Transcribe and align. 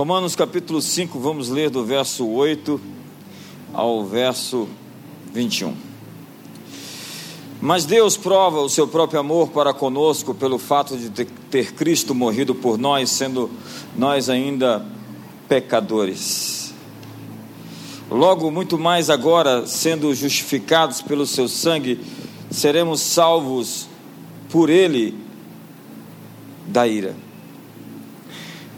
Romanos 0.00 0.34
capítulo 0.34 0.80
5, 0.80 1.20
vamos 1.20 1.50
ler 1.50 1.68
do 1.68 1.84
verso 1.84 2.26
8 2.26 2.80
ao 3.70 4.02
verso 4.02 4.66
21. 5.30 5.76
Mas 7.60 7.84
Deus 7.84 8.16
prova 8.16 8.62
o 8.62 8.68
seu 8.70 8.88
próprio 8.88 9.20
amor 9.20 9.50
para 9.50 9.74
conosco 9.74 10.32
pelo 10.32 10.56
fato 10.56 10.96
de 10.96 11.10
ter 11.50 11.74
Cristo 11.74 12.14
morrido 12.14 12.54
por 12.54 12.78
nós, 12.78 13.10
sendo 13.10 13.50
nós 13.94 14.30
ainda 14.30 14.82
pecadores. 15.46 16.72
Logo, 18.10 18.50
muito 18.50 18.78
mais 18.78 19.10
agora, 19.10 19.66
sendo 19.66 20.14
justificados 20.14 21.02
pelo 21.02 21.26
seu 21.26 21.46
sangue, 21.46 22.00
seremos 22.50 23.02
salvos 23.02 23.86
por 24.48 24.70
ele 24.70 25.14
da 26.66 26.88
ira. 26.88 27.14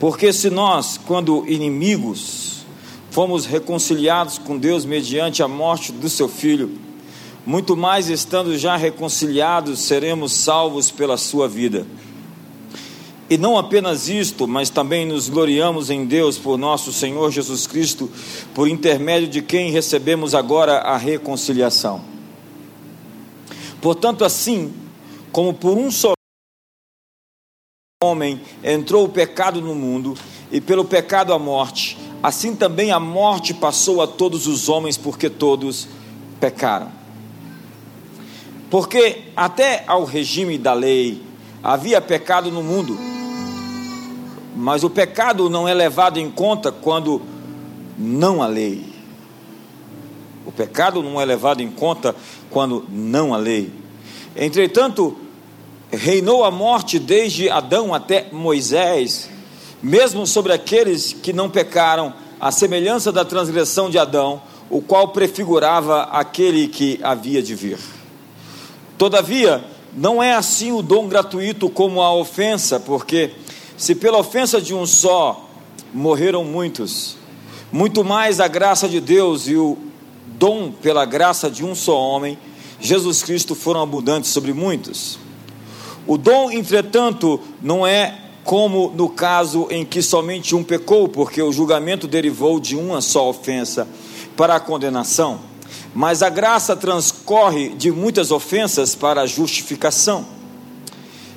Porque 0.02 0.32
se 0.32 0.50
nós, 0.50 0.98
quando 0.98 1.44
inimigos, 1.46 2.64
fomos 3.12 3.46
reconciliados 3.46 4.36
com 4.36 4.58
Deus 4.58 4.84
mediante 4.84 5.44
a 5.44 5.46
morte 5.46 5.92
do 5.92 6.10
seu 6.10 6.28
filho, 6.28 6.72
muito 7.46 7.76
mais 7.76 8.10
estando 8.10 8.58
já 8.58 8.74
reconciliados, 8.74 9.78
seremos 9.78 10.32
salvos 10.32 10.90
pela 10.90 11.16
sua 11.16 11.48
vida. 11.48 11.86
E 13.30 13.38
não 13.38 13.56
apenas 13.56 14.08
isto, 14.08 14.48
mas 14.48 14.70
também 14.70 15.06
nos 15.06 15.28
gloriamos 15.28 15.88
em 15.88 16.04
Deus 16.04 16.36
por 16.36 16.58
nosso 16.58 16.92
Senhor 16.92 17.30
Jesus 17.30 17.68
Cristo, 17.68 18.10
por 18.56 18.66
intermédio 18.66 19.28
de 19.28 19.40
quem 19.40 19.70
recebemos 19.70 20.34
agora 20.34 20.78
a 20.78 20.96
reconciliação. 20.96 22.00
Portanto, 23.80 24.24
assim 24.24 24.74
como 25.30 25.54
por 25.54 25.78
um 25.78 25.92
só 25.92 26.12
homem 28.12 28.40
entrou 28.62 29.04
o 29.04 29.08
pecado 29.08 29.60
no 29.60 29.74
mundo, 29.74 30.14
e 30.50 30.60
pelo 30.60 30.84
pecado 30.84 31.32
a 31.32 31.38
morte, 31.38 31.98
assim 32.22 32.54
também 32.54 32.92
a 32.92 33.00
morte 33.00 33.54
passou 33.54 34.02
a 34.02 34.06
todos 34.06 34.46
os 34.46 34.68
homens, 34.68 34.96
porque 34.96 35.30
todos 35.30 35.88
pecaram. 36.38 36.88
Porque 38.70 39.22
até 39.36 39.84
ao 39.86 40.04
regime 40.04 40.56
da 40.56 40.72
lei 40.72 41.22
havia 41.62 42.00
pecado 42.00 42.50
no 42.50 42.62
mundo, 42.62 42.98
mas 44.54 44.84
o 44.84 44.90
pecado 44.90 45.48
não 45.48 45.66
é 45.66 45.74
levado 45.74 46.18
em 46.18 46.30
conta 46.30 46.70
quando 46.70 47.22
não 47.98 48.42
há 48.42 48.46
lei. 48.46 48.92
O 50.44 50.52
pecado 50.52 51.02
não 51.02 51.20
é 51.20 51.24
levado 51.24 51.62
em 51.62 51.70
conta 51.70 52.14
quando 52.50 52.84
não 52.90 53.32
há 53.32 53.36
lei. 53.36 53.72
Entretanto, 54.36 55.16
reinou 55.92 56.42
a 56.42 56.50
morte 56.50 56.98
desde 56.98 57.50
Adão 57.50 57.92
até 57.92 58.28
Moisés, 58.32 59.28
mesmo 59.82 60.26
sobre 60.26 60.52
aqueles 60.52 61.12
que 61.12 61.32
não 61.32 61.50
pecaram, 61.50 62.14
à 62.40 62.50
semelhança 62.50 63.12
da 63.12 63.24
transgressão 63.24 63.88
de 63.88 63.98
Adão, 63.98 64.42
o 64.68 64.80
qual 64.80 65.08
prefigurava 65.08 66.04
aquele 66.04 66.66
que 66.66 66.98
havia 67.02 67.42
de 67.42 67.54
vir. 67.54 67.78
Todavia, 68.96 69.62
não 69.94 70.22
é 70.22 70.34
assim 70.34 70.72
o 70.72 70.82
dom 70.82 71.06
gratuito 71.06 71.68
como 71.68 72.00
a 72.00 72.12
ofensa, 72.14 72.80
porque 72.80 73.30
se 73.76 73.94
pela 73.94 74.18
ofensa 74.18 74.60
de 74.60 74.74
um 74.74 74.86
só 74.86 75.48
morreram 75.92 76.42
muitos, 76.42 77.16
muito 77.70 78.02
mais 78.02 78.40
a 78.40 78.48
graça 78.48 78.88
de 78.88 79.00
Deus 79.00 79.46
e 79.46 79.56
o 79.56 79.76
dom 80.26 80.72
pela 80.72 81.04
graça 81.04 81.50
de 81.50 81.64
um 81.64 81.74
só 81.74 82.00
homem, 82.00 82.38
Jesus 82.80 83.22
Cristo, 83.22 83.54
foram 83.54 83.82
abundantes 83.82 84.30
sobre 84.30 84.52
muitos. 84.52 85.21
O 86.06 86.18
dom, 86.18 86.50
entretanto, 86.50 87.40
não 87.62 87.86
é 87.86 88.18
como 88.44 88.92
no 88.96 89.08
caso 89.08 89.68
em 89.70 89.84
que 89.84 90.02
somente 90.02 90.54
um 90.54 90.64
pecou, 90.64 91.08
porque 91.08 91.40
o 91.40 91.52
julgamento 91.52 92.08
derivou 92.08 92.58
de 92.58 92.76
uma 92.76 93.00
só 93.00 93.28
ofensa 93.28 93.86
para 94.36 94.56
a 94.56 94.60
condenação, 94.60 95.40
mas 95.94 96.22
a 96.22 96.28
graça 96.28 96.74
transcorre 96.74 97.70
de 97.70 97.90
muitas 97.90 98.30
ofensas 98.30 98.94
para 98.94 99.22
a 99.22 99.26
justificação. 99.26 100.24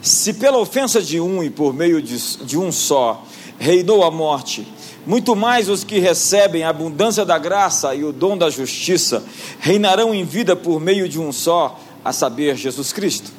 Se 0.02 0.34
pela 0.34 0.58
ofensa 0.58 1.02
de 1.02 1.20
um 1.20 1.44
e 1.44 1.50
por 1.50 1.74
meio 1.74 2.02
de, 2.02 2.18
de 2.46 2.58
um 2.58 2.72
só 2.72 3.24
reinou 3.59 4.03
a 4.03 4.12
morte, 4.12 4.68
muito 5.06 5.36
mais 5.36 5.70
os 5.70 5.84
que 5.84 6.00
recebem 6.00 6.64
a 6.64 6.70
abundância 6.70 7.24
da 7.24 7.38
graça 7.38 7.94
e 7.94 8.03
o 8.03 8.12
dom 8.12 8.38
da 8.38 8.50
justiça 8.50 9.24
reinarão 9.59 10.14
em 10.14 10.24
vida 10.24 10.56
por 10.56 10.80
meio 10.80 11.08
de 11.08 11.20
um 11.20 11.32
só, 11.32 11.80
a 12.03 12.12
saber, 12.12 12.56
Jesus 12.56 12.92
Cristo. 12.94 13.32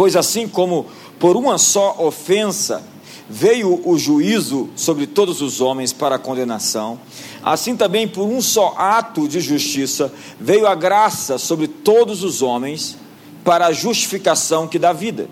Pois 0.00 0.16
assim 0.16 0.48
como 0.48 0.86
por 1.18 1.36
uma 1.36 1.58
só 1.58 1.94
ofensa 1.98 2.82
veio 3.28 3.86
o 3.86 3.98
juízo 3.98 4.70
sobre 4.74 5.06
todos 5.06 5.42
os 5.42 5.60
homens 5.60 5.92
para 5.92 6.14
a 6.14 6.18
condenação, 6.18 6.98
assim 7.42 7.76
também 7.76 8.08
por 8.08 8.22
um 8.22 8.40
só 8.40 8.72
ato 8.78 9.28
de 9.28 9.42
justiça 9.42 10.10
veio 10.40 10.66
a 10.66 10.74
graça 10.74 11.36
sobre 11.36 11.68
todos 11.68 12.24
os 12.24 12.40
homens 12.40 12.96
para 13.44 13.66
a 13.66 13.72
justificação 13.72 14.66
que 14.66 14.78
dá 14.78 14.94
vida. 14.94 15.28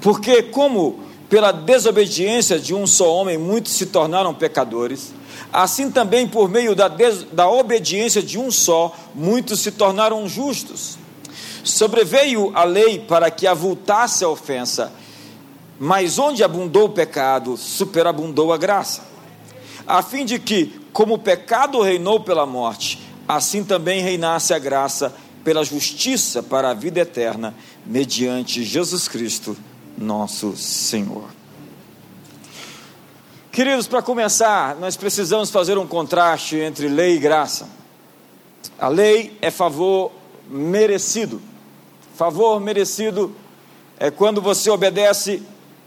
Porque 0.00 0.42
como 0.42 1.00
pela 1.28 1.52
desobediência 1.52 2.58
de 2.58 2.74
um 2.74 2.86
só 2.86 3.14
homem 3.14 3.36
muitos 3.36 3.72
se 3.72 3.84
tornaram 3.84 4.32
pecadores, 4.32 5.12
assim 5.52 5.90
também 5.90 6.26
por 6.26 6.48
meio 6.48 6.74
da, 6.74 6.88
da 6.88 7.50
obediência 7.50 8.22
de 8.22 8.38
um 8.38 8.50
só 8.50 8.96
muitos 9.14 9.60
se 9.60 9.70
tornaram 9.70 10.26
justos. 10.26 10.98
Sobreveio 11.62 12.52
a 12.54 12.64
lei 12.64 12.98
para 12.98 13.30
que 13.30 13.46
avultasse 13.46 14.24
a 14.24 14.28
ofensa, 14.28 14.92
mas 15.78 16.18
onde 16.18 16.44
abundou 16.44 16.86
o 16.86 16.92
pecado, 16.92 17.56
superabundou 17.56 18.52
a 18.52 18.56
graça. 18.56 19.02
A 19.86 20.02
fim 20.02 20.24
de 20.24 20.38
que, 20.38 20.80
como 20.92 21.14
o 21.14 21.18
pecado 21.18 21.80
reinou 21.80 22.20
pela 22.20 22.46
morte, 22.46 23.00
assim 23.26 23.64
também 23.64 24.02
reinasse 24.02 24.52
a 24.52 24.58
graça 24.58 25.14
pela 25.44 25.64
justiça 25.64 26.42
para 26.42 26.70
a 26.70 26.74
vida 26.74 27.00
eterna, 27.00 27.54
mediante 27.86 28.62
Jesus 28.62 29.08
Cristo, 29.08 29.56
nosso 29.96 30.56
Senhor. 30.56 31.24
Queridos, 33.50 33.88
para 33.88 34.00
começar, 34.00 34.76
nós 34.76 34.96
precisamos 34.96 35.50
fazer 35.50 35.76
um 35.76 35.86
contraste 35.86 36.56
entre 36.56 36.88
lei 36.88 37.16
e 37.16 37.18
graça. 37.18 37.68
A 38.78 38.88
lei 38.88 39.36
é 39.42 39.50
favor 39.50 40.12
merecido. 40.48 41.40
Favor 42.20 42.60
merecido 42.60 43.34
é 43.98 44.10
quando 44.10 44.42
você 44.42 44.68
obedece 44.68 45.42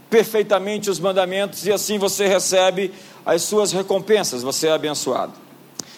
perfeitamente 0.09 0.89
os 0.89 0.99
mandamentos 0.99 1.63
e 1.67 1.71
assim 1.71 1.99
você 1.99 2.25
recebe 2.25 2.91
as 3.23 3.43
suas 3.43 3.71
recompensas, 3.71 4.41
você 4.41 4.65
é 4.65 4.71
abençoado. 4.71 5.31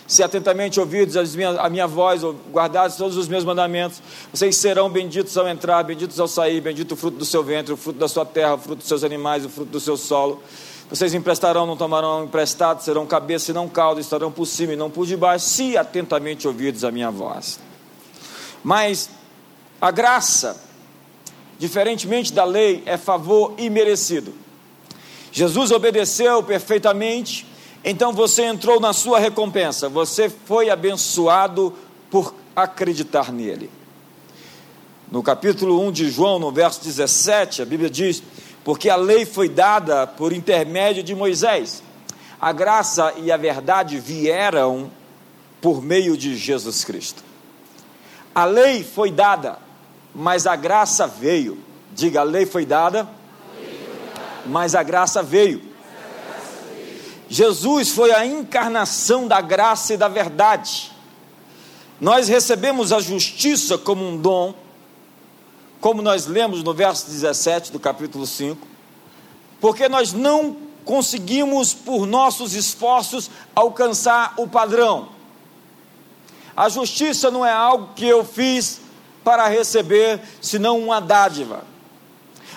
Se 0.06 0.22
atentamente 0.22 0.78
ouvidos 0.78 1.16
a 1.58 1.70
minha 1.70 1.88
voz, 1.88 2.22
ou 2.22 2.36
guardados 2.52 2.98
todos 2.98 3.16
os 3.16 3.30
meus 3.30 3.46
mandamentos, 3.46 4.02
vocês 4.30 4.58
serão 4.58 4.90
benditos 4.90 5.38
ao 5.38 5.48
entrar, 5.48 5.82
benditos 5.84 6.20
ao 6.20 6.28
sair, 6.28 6.60
bendito 6.60 6.92
o 6.92 6.96
fruto 6.98 7.18
do 7.18 7.24
seu 7.24 7.42
ventre, 7.42 7.72
o 7.72 7.78
fruto 7.78 7.98
da 7.98 8.10
sua 8.10 8.26
terra, 8.26 8.56
o 8.56 8.58
fruto 8.58 8.80
dos 8.80 8.90
seus 8.90 9.06
animais, 9.06 9.46
o 9.46 9.50
fruto 9.50 9.72
do 9.72 9.80
seu 9.80 9.96
solo. 9.96 10.44
Vocês 10.90 11.14
emprestarão, 11.14 11.66
não 11.66 11.78
tomarão 11.78 12.26
emprestado, 12.26 12.84
serão 12.84 13.08
cabeça 13.08 13.52
e 13.52 13.54
não 13.54 13.70
cauda, 13.70 14.02
estarão 14.02 14.30
por 14.30 14.46
cima 14.46 14.74
e 14.74 14.76
não 14.76 14.92
por 14.92 15.06
debaixo, 15.06 15.46
se 15.46 15.78
atentamente 15.78 16.46
ouvidos 16.46 16.84
a 16.84 16.92
minha 16.92 17.10
voz. 17.10 17.58
Mas 18.62 19.10
a 19.86 19.92
graça, 19.92 20.60
diferentemente 21.60 22.34
da 22.34 22.44
lei, 22.44 22.82
é 22.88 22.98
favor 22.98 23.54
imerecido. 23.56 24.34
Jesus 25.32 25.70
obedeceu 25.70 26.42
perfeitamente, 26.42 27.46
então 27.84 28.12
você 28.12 28.46
entrou 28.46 28.80
na 28.80 28.94
sua 28.94 29.20
recompensa, 29.20 29.88
você 29.88 30.28
foi 30.28 30.72
abençoado 30.72 31.72
por 32.10 32.34
acreditar 32.56 33.32
nele. 33.32 33.70
No 35.12 35.22
capítulo 35.22 35.80
1 35.88 35.92
de 35.92 36.10
João, 36.10 36.40
no 36.40 36.52
verso 36.52 36.84
17, 36.84 37.62
a 37.62 37.66
Bíblia 37.66 37.88
diz: 37.88 38.24
Porque 38.64 38.90
a 38.90 38.96
lei 38.96 39.24
foi 39.24 39.48
dada 39.48 40.08
por 40.08 40.34
intermédio 40.34 41.04
de 41.04 41.14
Moisés, 41.14 41.84
a 42.42 42.52
graça 42.52 43.14
e 43.18 43.32
a 43.32 43.38
verdade 43.38 44.00
vieram 44.00 44.90
por 45.62 45.80
meio 45.80 46.18
de 46.18 46.36
Jesus 46.36 46.84
Cristo. 46.84 47.24
A 48.34 48.46
lei 48.46 48.84
foi 48.84 49.12
dada, 49.12 49.64
mas 50.16 50.48
a 50.48 50.56
graça 50.56 51.06
veio. 51.06 51.60
Diga, 51.94 52.22
a 52.22 52.24
lei 52.24 52.46
foi 52.46 52.66
dada, 52.66 53.08
mas 54.46 54.74
a 54.74 54.82
graça 54.82 55.22
veio. 55.22 55.62
Jesus 57.28 57.90
foi 57.90 58.12
a 58.12 58.26
encarnação 58.26 59.28
da 59.28 59.42
graça 59.42 59.94
e 59.94 59.98
da 59.98 60.08
verdade. 60.08 60.92
Nós 62.00 62.28
recebemos 62.28 62.94
a 62.94 63.00
justiça 63.00 63.78
como 63.78 64.08
um 64.08 64.18
dom, 64.18 64.54
como 65.82 66.02
nós 66.02 66.28
lemos 66.28 66.64
no 66.64 66.74
verso 66.74 67.08
17 67.08 67.72
do 67.72 67.80
capítulo 67.80 68.26
5, 68.26 68.66
porque 69.60 69.90
nós 69.90 70.14
não 70.14 70.58
conseguimos, 70.86 71.74
por 71.74 72.06
nossos 72.06 72.54
esforços, 72.54 73.30
alcançar 73.56 74.36
o 74.38 74.48
padrão. 74.48 75.10
A 76.56 76.70
justiça 76.70 77.32
não 77.32 77.46
é 77.46 77.52
algo 77.52 77.90
que 77.96 78.06
eu 78.06 78.24
fiz 78.24 78.85
para 79.26 79.48
receber, 79.48 80.22
senão 80.40 80.80
uma 80.80 81.02
dádiva. 81.02 81.64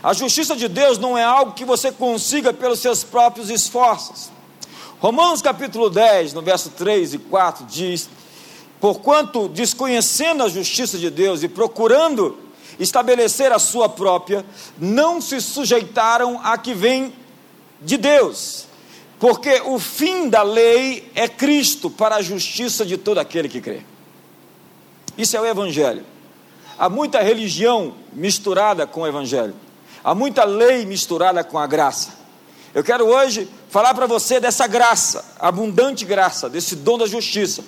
A 0.02 0.12
justiça 0.12 0.54
de 0.54 0.68
Deus 0.68 0.98
não 0.98 1.16
é 1.18 1.24
algo 1.24 1.54
que 1.54 1.64
você 1.64 1.90
consiga 1.90 2.52
pelos 2.52 2.78
seus 2.78 3.02
próprios 3.02 3.50
esforços. 3.50 4.30
Romanos 5.00 5.40
capítulo 5.40 5.88
10, 5.88 6.34
no 6.34 6.42
verso 6.42 6.70
3 6.70 7.14
e 7.14 7.18
4 7.18 7.64
diz: 7.64 8.08
Porquanto, 8.78 9.48
desconhecendo 9.48 10.42
a 10.42 10.48
justiça 10.48 10.98
de 10.98 11.10
Deus 11.10 11.42
e 11.42 11.48
procurando 11.48 12.38
estabelecer 12.78 13.50
a 13.50 13.58
sua 13.58 13.88
própria, 13.88 14.44
não 14.78 15.20
se 15.20 15.40
sujeitaram 15.40 16.40
a 16.44 16.56
que 16.58 16.74
vem 16.74 17.12
de 17.80 17.96
Deus, 17.96 18.66
porque 19.18 19.62
o 19.64 19.78
fim 19.78 20.28
da 20.28 20.42
lei 20.42 21.10
é 21.14 21.26
Cristo 21.26 21.88
para 21.90 22.16
a 22.16 22.22
justiça 22.22 22.84
de 22.84 22.96
todo 22.96 23.18
aquele 23.18 23.48
que 23.48 23.60
crê. 23.60 23.80
Isso 25.16 25.36
é 25.36 25.40
o 25.40 25.46
Evangelho. 25.46 26.04
Há 26.78 26.88
muita 26.88 27.20
religião 27.20 27.94
misturada 28.12 28.86
com 28.86 29.00
o 29.02 29.06
Evangelho, 29.06 29.54
há 30.04 30.14
muita 30.14 30.44
lei 30.44 30.86
misturada 30.86 31.42
com 31.42 31.58
a 31.58 31.66
graça. 31.66 32.16
Eu 32.74 32.84
quero 32.84 33.06
hoje 33.06 33.48
falar 33.68 33.94
para 33.94 34.06
você 34.06 34.38
dessa 34.38 34.66
graça, 34.66 35.24
abundante 35.38 36.04
graça, 36.04 36.48
desse 36.48 36.76
dom 36.76 36.96
da 36.98 37.06
justiça 37.06 37.64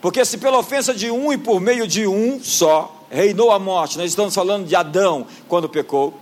porque 0.00 0.24
se 0.24 0.38
pela 0.38 0.58
ofensa 0.58 0.94
de 0.94 1.10
um 1.10 1.32
e 1.32 1.38
por 1.38 1.60
meio 1.60 1.86
de 1.86 2.06
um 2.06 2.42
só 2.42 3.04
reinou 3.10 3.50
a 3.50 3.58
morte, 3.58 3.98
nós 3.98 4.10
estamos 4.10 4.34
falando 4.34 4.66
de 4.66 4.74
Adão 4.74 5.26
quando 5.48 5.68
pecou, 5.68 6.14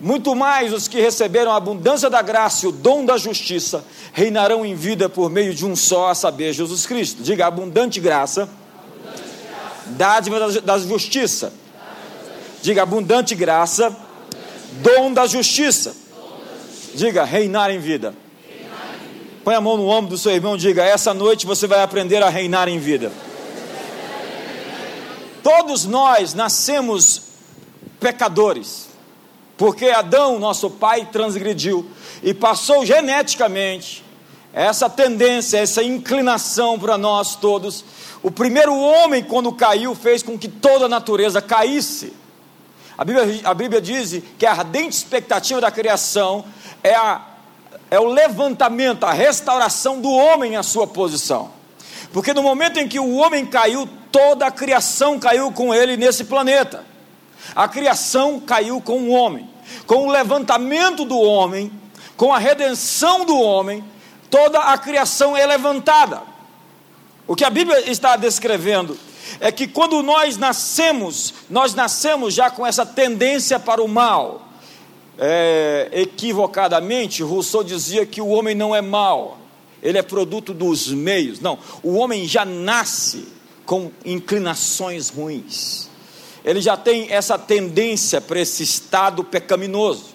muito 0.00 0.34
mais 0.34 0.72
os 0.72 0.88
que 0.88 1.00
receberam 1.00 1.52
a 1.52 1.56
abundância 1.56 2.08
da 2.08 2.22
graça 2.22 2.64
e 2.64 2.68
o 2.68 2.72
dom 2.72 3.04
da 3.04 3.18
justiça 3.18 3.84
reinarão 4.12 4.64
em 4.64 4.74
vida 4.74 5.08
por 5.08 5.30
meio 5.30 5.54
de 5.54 5.66
um 5.66 5.76
só, 5.76 6.08
a 6.08 6.14
saber, 6.14 6.54
Jesus 6.54 6.86
Cristo. 6.86 7.22
Diga 7.22 7.46
abundante 7.46 8.00
graça, 8.00 8.44
abundante 8.44 9.22
graça. 9.46 9.90
dádiva 9.90 10.40
da, 10.40 10.60
da 10.60 10.78
justiça. 10.78 11.52
Diga 12.62 12.82
abundante 12.82 13.34
graça, 13.34 13.96
dom 14.82 15.12
da 15.12 15.26
justiça. 15.26 15.96
Diga 16.94 17.24
reinar 17.24 17.70
em 17.70 17.78
vida. 17.78 18.14
Põe 19.42 19.54
a 19.54 19.60
mão 19.60 19.76
no 19.76 19.88
ombro 19.88 20.10
do 20.10 20.18
seu 20.18 20.32
irmão 20.32 20.56
e 20.56 20.58
diga: 20.58 20.84
Essa 20.84 21.14
noite 21.14 21.46
você 21.46 21.66
vai 21.66 21.82
aprender 21.82 22.22
a 22.22 22.28
reinar 22.28 22.68
em 22.68 22.78
vida. 22.78 23.10
Todos 25.42 25.86
nós 25.86 26.34
nascemos 26.34 27.22
pecadores, 27.98 28.88
porque 29.56 29.86
Adão, 29.86 30.38
nosso 30.38 30.68
pai, 30.68 31.08
transgrediu 31.10 31.88
e 32.22 32.34
passou 32.34 32.84
geneticamente 32.84 34.04
essa 34.52 34.90
tendência, 34.90 35.58
essa 35.58 35.82
inclinação 35.82 36.78
para 36.78 36.98
nós 36.98 37.36
todos. 37.36 37.84
O 38.22 38.30
primeiro 38.30 38.76
homem, 38.76 39.22
quando 39.22 39.52
caiu, 39.52 39.94
fez 39.94 40.22
com 40.22 40.38
que 40.38 40.48
toda 40.48 40.84
a 40.84 40.88
natureza 40.88 41.40
caísse. 41.40 42.12
A 43.00 43.04
Bíblia, 43.04 43.40
a 43.44 43.54
Bíblia 43.54 43.80
diz 43.80 44.22
que 44.38 44.44
a 44.44 44.50
ardente 44.50 44.94
expectativa 44.94 45.58
da 45.58 45.70
criação 45.70 46.44
é 46.84 46.94
a 46.94 47.28
é 47.90 47.98
o 47.98 48.04
levantamento, 48.04 49.04
a 49.04 49.10
restauração 49.10 50.00
do 50.00 50.10
homem 50.10 50.54
à 50.54 50.62
sua 50.62 50.86
posição. 50.86 51.50
Porque 52.12 52.34
no 52.34 52.42
momento 52.42 52.78
em 52.78 52.86
que 52.86 53.00
o 53.00 53.16
homem 53.16 53.44
caiu, 53.46 53.88
toda 54.12 54.46
a 54.46 54.50
criação 54.50 55.18
caiu 55.18 55.50
com 55.50 55.74
ele 55.74 55.96
nesse 55.96 56.24
planeta. 56.24 56.84
A 57.56 57.66
criação 57.66 58.38
caiu 58.38 58.82
com 58.82 58.98
o 58.98 59.10
homem. 59.10 59.48
Com 59.86 60.06
o 60.06 60.10
levantamento 60.10 61.04
do 61.06 61.18
homem, 61.18 61.72
com 62.18 62.34
a 62.34 62.38
redenção 62.38 63.24
do 63.24 63.40
homem, 63.40 63.82
toda 64.30 64.58
a 64.58 64.78
criação 64.78 65.34
é 65.34 65.46
levantada. 65.46 66.22
O 67.26 67.34
que 67.34 67.44
a 67.44 67.50
Bíblia 67.50 67.90
está 67.90 68.14
descrevendo 68.14 68.96
é 69.40 69.50
que 69.52 69.66
quando 69.66 70.02
nós 70.02 70.36
nascemos, 70.36 71.34
nós 71.48 71.74
nascemos 71.74 72.34
já 72.34 72.50
com 72.50 72.66
essa 72.66 72.84
tendência 72.86 73.58
para 73.58 73.82
o 73.82 73.88
mal 73.88 74.50
é, 75.22 75.90
equivocadamente, 75.92 77.22
Rousseau 77.22 77.62
dizia 77.62 78.06
que 78.06 78.22
o 78.22 78.28
homem 78.28 78.54
não 78.54 78.74
é 78.74 78.80
mau, 78.80 79.38
ele 79.82 79.98
é 79.98 80.02
produto 80.02 80.54
dos 80.54 80.88
meios. 80.88 81.40
Não, 81.40 81.58
o 81.82 81.96
homem 81.96 82.26
já 82.26 82.46
nasce 82.46 83.28
com 83.66 83.92
inclinações 84.02 85.10
ruins, 85.10 85.90
ele 86.42 86.62
já 86.62 86.74
tem 86.74 87.12
essa 87.12 87.38
tendência 87.38 88.18
para 88.18 88.40
esse 88.40 88.62
estado 88.62 89.22
pecaminoso. 89.22 90.06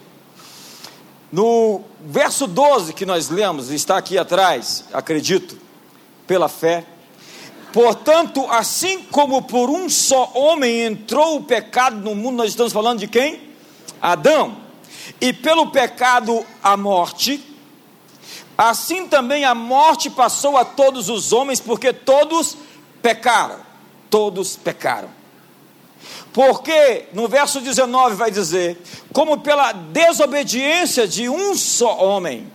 No 1.31 1.81
verso 2.03 2.47
12 2.47 2.93
que 2.93 3.05
nós 3.05 3.29
lemos, 3.29 3.69
está 3.69 3.97
aqui 3.97 4.17
atrás, 4.17 4.85
acredito, 4.91 5.57
pela 6.25 6.49
fé. 6.49 6.83
Portanto, 7.75 8.49
assim 8.49 9.01
como 9.11 9.41
por 9.41 9.69
um 9.69 9.89
só 9.89 10.31
homem 10.33 10.83
entrou 10.83 11.35
o 11.35 11.43
pecado 11.43 11.97
no 11.97 12.15
mundo, 12.15 12.37
nós 12.37 12.51
estamos 12.51 12.71
falando 12.71 12.99
de 12.99 13.07
quem? 13.07 13.49
Adão 14.01 14.55
e 15.19 15.33
pelo 15.33 15.67
pecado 15.67 16.45
a 16.63 16.77
morte, 16.77 17.43
assim 18.57 19.09
também 19.09 19.43
a 19.43 19.53
morte 19.53 20.09
passou 20.09 20.55
a 20.55 20.63
todos 20.63 21.09
os 21.09 21.33
homens, 21.33 21.59
porque 21.59 21.91
todos 21.91 22.55
pecaram. 23.01 23.59
Todos 24.09 24.55
pecaram. 24.55 25.09
Porque 26.31 27.09
no 27.11 27.27
verso 27.27 27.59
19 27.59 28.15
vai 28.15 28.31
dizer: 28.31 28.81
como 29.11 29.41
pela 29.41 29.73
desobediência 29.73 31.05
de 31.05 31.27
um 31.27 31.53
só 31.53 31.97
homem, 31.97 32.49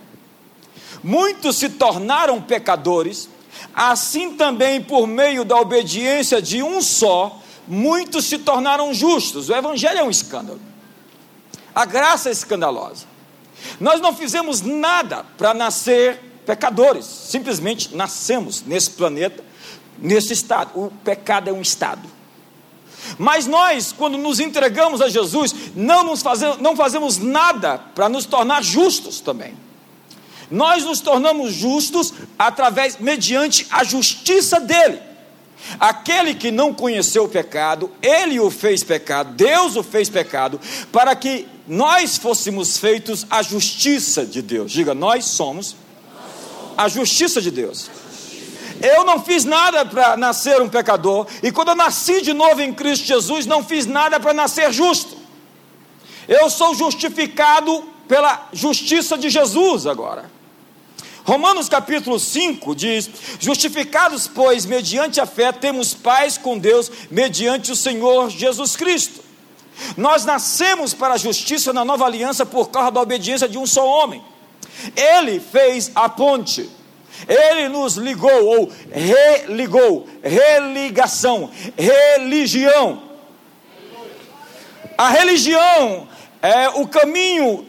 muitos 1.03 1.57
se 1.57 1.69
tornaram 1.69 2.41
pecadores, 2.41 3.29
assim 3.73 4.33
também 4.33 4.81
por 4.81 5.07
meio 5.07 5.43
da 5.43 5.57
obediência 5.57 6.41
de 6.41 6.61
um 6.61 6.81
só, 6.81 7.39
muitos 7.67 8.25
se 8.25 8.37
tornaram 8.39 8.93
justos. 8.93 9.49
O 9.49 9.55
evangelho 9.55 9.99
é 9.99 10.03
um 10.03 10.09
escândalo. 10.09 10.59
A 11.73 11.85
graça 11.85 12.29
é 12.29 12.31
escandalosa. 12.31 13.05
Nós 13.79 14.01
não 14.01 14.15
fizemos 14.15 14.61
nada 14.61 15.25
para 15.37 15.53
nascer 15.53 16.19
pecadores, 16.45 17.05
simplesmente 17.05 17.95
nascemos 17.95 18.63
nesse 18.63 18.91
planeta, 18.91 19.43
nesse 19.97 20.33
estado. 20.33 20.71
O 20.75 20.91
pecado 21.03 21.49
é 21.49 21.53
um 21.53 21.61
estado. 21.61 22.09
Mas 23.17 23.47
nós, 23.47 23.91
quando 23.91 24.17
nos 24.17 24.39
entregamos 24.39 25.01
a 25.01 25.09
Jesus, 25.09 25.53
não, 25.75 26.03
nos 26.03 26.23
não 26.59 26.75
fazemos 26.75 27.17
nada 27.17 27.77
para 27.95 28.09
nos 28.09 28.25
tornar 28.25 28.63
justos 28.63 29.19
também. 29.19 29.55
Nós 30.51 30.83
nos 30.83 30.99
tornamos 30.99 31.53
justos 31.53 32.13
através, 32.37 32.97
mediante 32.99 33.65
a 33.71 33.83
justiça 33.83 34.59
dele. 34.59 34.99
Aquele 35.79 36.33
que 36.35 36.51
não 36.51 36.73
conheceu 36.73 37.23
o 37.23 37.29
pecado, 37.29 37.89
ele 38.01 38.39
o 38.39 38.51
fez 38.51 38.83
pecado, 38.83 39.33
Deus 39.33 39.75
o 39.75 39.83
fez 39.83 40.09
pecado, 40.09 40.59
para 40.91 41.15
que 41.15 41.47
nós 41.67 42.17
fôssemos 42.17 42.77
feitos 42.77 43.25
a 43.29 43.41
justiça 43.41 44.25
de 44.25 44.41
Deus. 44.41 44.71
Diga, 44.71 44.93
nós 44.93 45.25
somos 45.25 45.75
a 46.77 46.89
justiça 46.89 47.41
de 47.41 47.51
Deus. 47.51 47.89
Eu 48.81 49.05
não 49.05 49.23
fiz 49.23 49.45
nada 49.45 49.85
para 49.85 50.17
nascer 50.17 50.59
um 50.61 50.67
pecador, 50.67 51.27
e 51.43 51.51
quando 51.51 51.69
eu 51.69 51.75
nasci 51.75 52.21
de 52.21 52.33
novo 52.33 52.61
em 52.61 52.73
Cristo 52.73 53.05
Jesus, 53.05 53.45
não 53.45 53.63
fiz 53.63 53.85
nada 53.85 54.19
para 54.19 54.33
nascer 54.33 54.73
justo. 54.73 55.15
Eu 56.27 56.49
sou 56.49 56.73
justificado 56.73 57.83
pela 58.07 58.49
justiça 58.51 59.17
de 59.17 59.29
Jesus 59.29 59.85
agora. 59.85 60.40
Romanos 61.23 61.69
capítulo 61.69 62.19
5 62.19 62.75
diz: 62.75 63.09
Justificados, 63.39 64.27
pois, 64.27 64.65
mediante 64.65 65.21
a 65.21 65.25
fé, 65.25 65.51
temos 65.51 65.93
paz 65.93 66.37
com 66.37 66.57
Deus, 66.57 66.91
mediante 67.09 67.71
o 67.71 67.75
Senhor 67.75 68.29
Jesus 68.29 68.75
Cristo. 68.75 69.21
Nós 69.95 70.25
nascemos 70.25 70.93
para 70.93 71.15
a 71.15 71.17
justiça 71.17 71.73
na 71.73 71.85
nova 71.85 72.05
aliança 72.05 72.45
por 72.45 72.69
causa 72.69 72.91
da 72.91 73.01
obediência 73.01 73.47
de 73.47 73.57
um 73.57 73.65
só 73.65 73.85
homem. 73.85 74.23
Ele 74.95 75.39
fez 75.39 75.91
a 75.93 76.09
ponte. 76.09 76.69
Ele 77.27 77.69
nos 77.69 77.97
ligou 77.97 78.45
ou 78.45 78.71
religou, 78.91 80.07
religação, 80.23 81.51
religião. 81.77 83.03
A 84.97 85.09
religião 85.09 86.07
é 86.41 86.69
o 86.69 86.87
caminho 86.87 87.65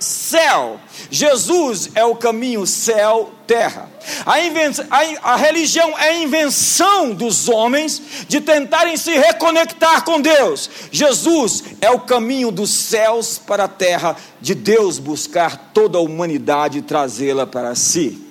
terra-céu 0.00 0.80
Jesus 1.10 1.90
é 1.94 2.04
o 2.04 2.14
caminho 2.14 2.66
céu-terra. 2.66 3.88
A, 4.24 4.34
a, 4.36 5.32
a, 5.32 5.36
religião 5.36 5.98
é 5.98 6.10
a 6.10 6.18
invenção 6.18 7.12
dos 7.12 7.48
homens 7.48 8.00
de 8.28 8.40
tentarem 8.40 8.96
se 8.96 9.12
reconectar 9.12 10.04
com 10.04 10.20
Deus. 10.20 10.70
Jesus 10.90 11.64
é 11.80 11.90
o 11.90 12.00
caminho 12.00 12.50
dos 12.50 12.70
céus 12.70 13.38
para 13.38 13.64
a 13.64 13.68
terra, 13.68 14.16
de 14.40 14.54
Deus 14.54 14.98
buscar 14.98 15.70
toda 15.74 15.98
a 15.98 16.00
humanidade 16.00 16.78
e 16.78 16.82
trazê-la 16.82 17.46
para 17.46 17.74
si. 17.74 18.29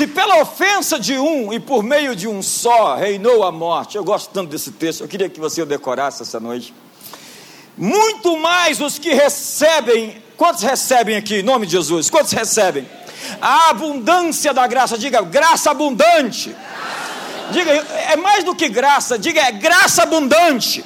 Se 0.00 0.06
pela 0.06 0.40
ofensa 0.40 0.98
de 0.98 1.18
um 1.18 1.52
e 1.52 1.60
por 1.60 1.82
meio 1.82 2.16
de 2.16 2.26
um 2.26 2.42
só 2.42 2.94
reinou 2.94 3.44
a 3.44 3.52
morte, 3.52 3.98
eu 3.98 4.02
gosto 4.02 4.30
tanto 4.30 4.48
desse 4.48 4.72
texto, 4.72 5.02
eu 5.02 5.08
queria 5.08 5.28
que 5.28 5.38
você 5.38 5.60
o 5.60 5.66
decorasse 5.66 6.22
essa 6.22 6.40
noite 6.40 6.72
muito 7.76 8.34
mais 8.38 8.80
os 8.80 8.98
que 8.98 9.12
recebem. 9.12 10.22
Quantos 10.38 10.62
recebem 10.62 11.16
aqui, 11.16 11.40
em 11.40 11.42
nome 11.42 11.66
de 11.66 11.72
Jesus? 11.72 12.08
Quantos 12.08 12.32
recebem? 12.32 12.88
A 13.42 13.68
abundância 13.68 14.54
da 14.54 14.66
graça, 14.66 14.96
diga 14.96 15.20
graça 15.20 15.70
abundante. 15.70 16.56
Diga, 17.50 17.70
é 17.70 18.16
mais 18.16 18.42
do 18.42 18.54
que 18.54 18.70
graça, 18.70 19.18
diga, 19.18 19.42
é 19.42 19.52
graça 19.52 20.04
abundante. 20.04 20.82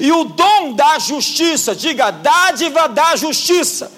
E 0.00 0.10
o 0.10 0.24
dom 0.24 0.72
da 0.72 0.98
justiça, 0.98 1.76
diga, 1.76 2.10
dádiva 2.10 2.88
da 2.88 3.14
justiça. 3.16 3.92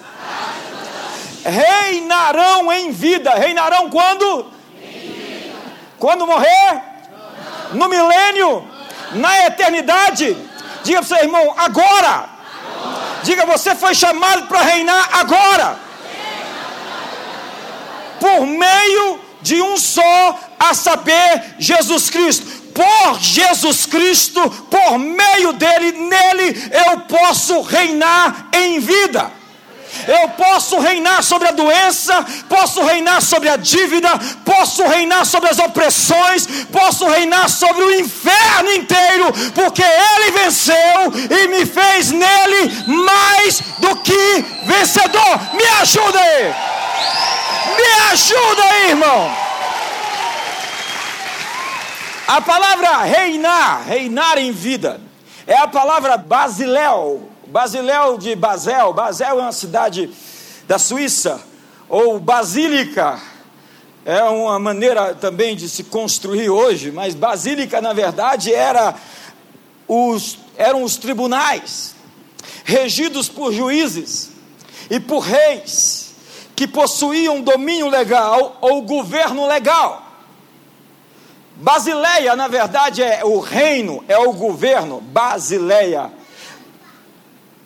Reinarão 1.49 2.71
em 2.71 2.91
vida. 2.91 3.33
Reinarão 3.35 3.89
quando? 3.89 4.51
Quando 5.97 6.27
morrer? 6.27 6.81
No 7.73 7.87
milênio? 7.87 8.67
Na 9.13 9.45
eternidade? 9.45 10.37
Diga 10.83 10.99
para 10.99 11.05
o 11.05 11.07
seu 11.07 11.17
irmão, 11.17 11.55
agora. 11.57 12.29
Diga, 13.23 13.45
você 13.45 13.75
foi 13.75 13.95
chamado 13.95 14.47
para 14.47 14.61
reinar 14.61 15.09
agora. 15.19 15.79
Por 18.19 18.45
meio 18.45 19.19
de 19.41 19.61
um 19.61 19.77
só, 19.77 20.39
a 20.59 20.73
saber, 20.73 21.55
Jesus 21.59 22.09
Cristo 22.09 22.67
por 22.77 23.19
Jesus 23.19 23.87
Cristo, 23.87 24.51
por 24.69 24.99
meio 24.99 25.51
dele, 25.53 25.93
nele 25.93 26.71
eu 26.71 26.99
posso 27.01 27.61
reinar 27.61 28.49
em 28.53 28.79
vida. 28.79 29.31
Eu 30.07 30.29
posso 30.29 30.79
reinar 30.79 31.23
sobre 31.23 31.47
a 31.47 31.51
doença, 31.51 32.25
posso 32.49 32.83
reinar 32.83 33.21
sobre 33.21 33.49
a 33.49 33.57
dívida, 33.57 34.09
posso 34.45 34.83
reinar 34.85 35.25
sobre 35.25 35.49
as 35.49 35.59
opressões, 35.59 36.47
posso 36.71 37.07
reinar 37.07 37.49
sobre 37.49 37.83
o 37.83 37.99
inferno 37.99 38.71
inteiro, 38.73 39.33
porque 39.53 39.83
Ele 39.83 40.31
venceu 40.31 41.13
e 41.29 41.47
me 41.47 41.65
fez 41.65 42.11
nele 42.11 42.71
mais 42.87 43.61
do 43.79 43.95
que 43.97 44.45
vencedor. 44.65 45.39
Me 45.53 45.65
ajuda 45.81 46.19
aí, 46.19 46.53
me 47.77 48.11
ajuda 48.11 48.63
aí, 48.63 48.89
irmão. 48.89 49.47
A 52.27 52.41
palavra 52.41 53.03
reinar, 53.03 53.83
reinar 53.87 54.37
em 54.37 54.51
vida, 54.51 54.99
é 55.45 55.55
a 55.55 55.67
palavra 55.67 56.17
basiléu, 56.17 57.26
Basiléu 57.47 58.17
de 58.17 58.35
Basel, 58.35 58.91
Basel 58.91 59.39
é 59.39 59.43
uma 59.43 59.53
cidade 59.53 60.09
da 60.67 60.77
Suíça, 60.77 61.41
ou 61.87 62.19
Basílica, 62.19 63.21
é 64.03 64.21
uma 64.23 64.59
maneira 64.59 65.15
também 65.15 65.55
de 65.55 65.69
se 65.69 65.85
construir 65.85 66.49
hoje, 66.49 66.91
mas 66.91 67.15
Basílica, 67.15 67.79
na 67.79 67.93
verdade, 67.93 68.53
era 68.53 68.93
os, 69.87 70.39
eram 70.57 70.83
os 70.83 70.97
tribunais, 70.97 71.95
regidos 72.65 73.29
por 73.29 73.53
juízes 73.53 74.31
e 74.89 74.99
por 74.99 75.19
reis, 75.19 76.15
que 76.53 76.67
possuíam 76.67 77.41
domínio 77.41 77.87
legal 77.87 78.57
ou 78.59 78.81
governo 78.81 79.47
legal. 79.47 80.03
Basileia, 81.55 82.35
na 82.35 82.49
verdade, 82.49 83.01
é 83.01 83.23
o 83.23 83.39
reino, 83.39 84.03
é 84.09 84.17
o 84.17 84.33
governo, 84.33 84.99
Basileia 84.99 86.16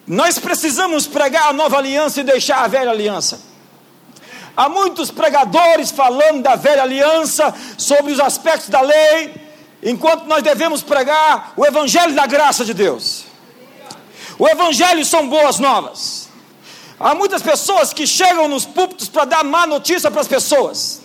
nós 0.07 0.39
precisamos 0.39 1.07
pregar 1.07 1.49
a 1.49 1.53
nova 1.53 1.77
aliança 1.77 2.21
e 2.21 2.23
deixar 2.23 2.63
a 2.63 2.67
velha 2.67 2.91
aliança. 2.91 3.39
Há 4.55 4.67
muitos 4.67 5.09
pregadores 5.09 5.91
falando 5.91 6.43
da 6.43 6.55
velha 6.55 6.83
aliança, 6.83 7.53
sobre 7.77 8.11
os 8.11 8.19
aspectos 8.19 8.69
da 8.69 8.81
lei, 8.81 9.33
enquanto 9.81 10.25
nós 10.25 10.43
devemos 10.43 10.81
pregar 10.81 11.53
o 11.55 11.65
evangelho 11.65 12.13
da 12.13 12.25
graça 12.25 12.65
de 12.65 12.73
Deus. 12.73 13.25
O 14.37 14.47
evangelho 14.47 15.05
são 15.05 15.29
boas 15.29 15.59
novas. 15.59 16.29
Há 16.99 17.15
muitas 17.15 17.41
pessoas 17.41 17.93
que 17.93 18.05
chegam 18.05 18.47
nos 18.47 18.65
púlpitos 18.65 19.09
para 19.09 19.25
dar 19.25 19.43
má 19.43 19.65
notícia 19.65 20.11
para 20.11 20.21
as 20.21 20.27
pessoas. 20.27 21.01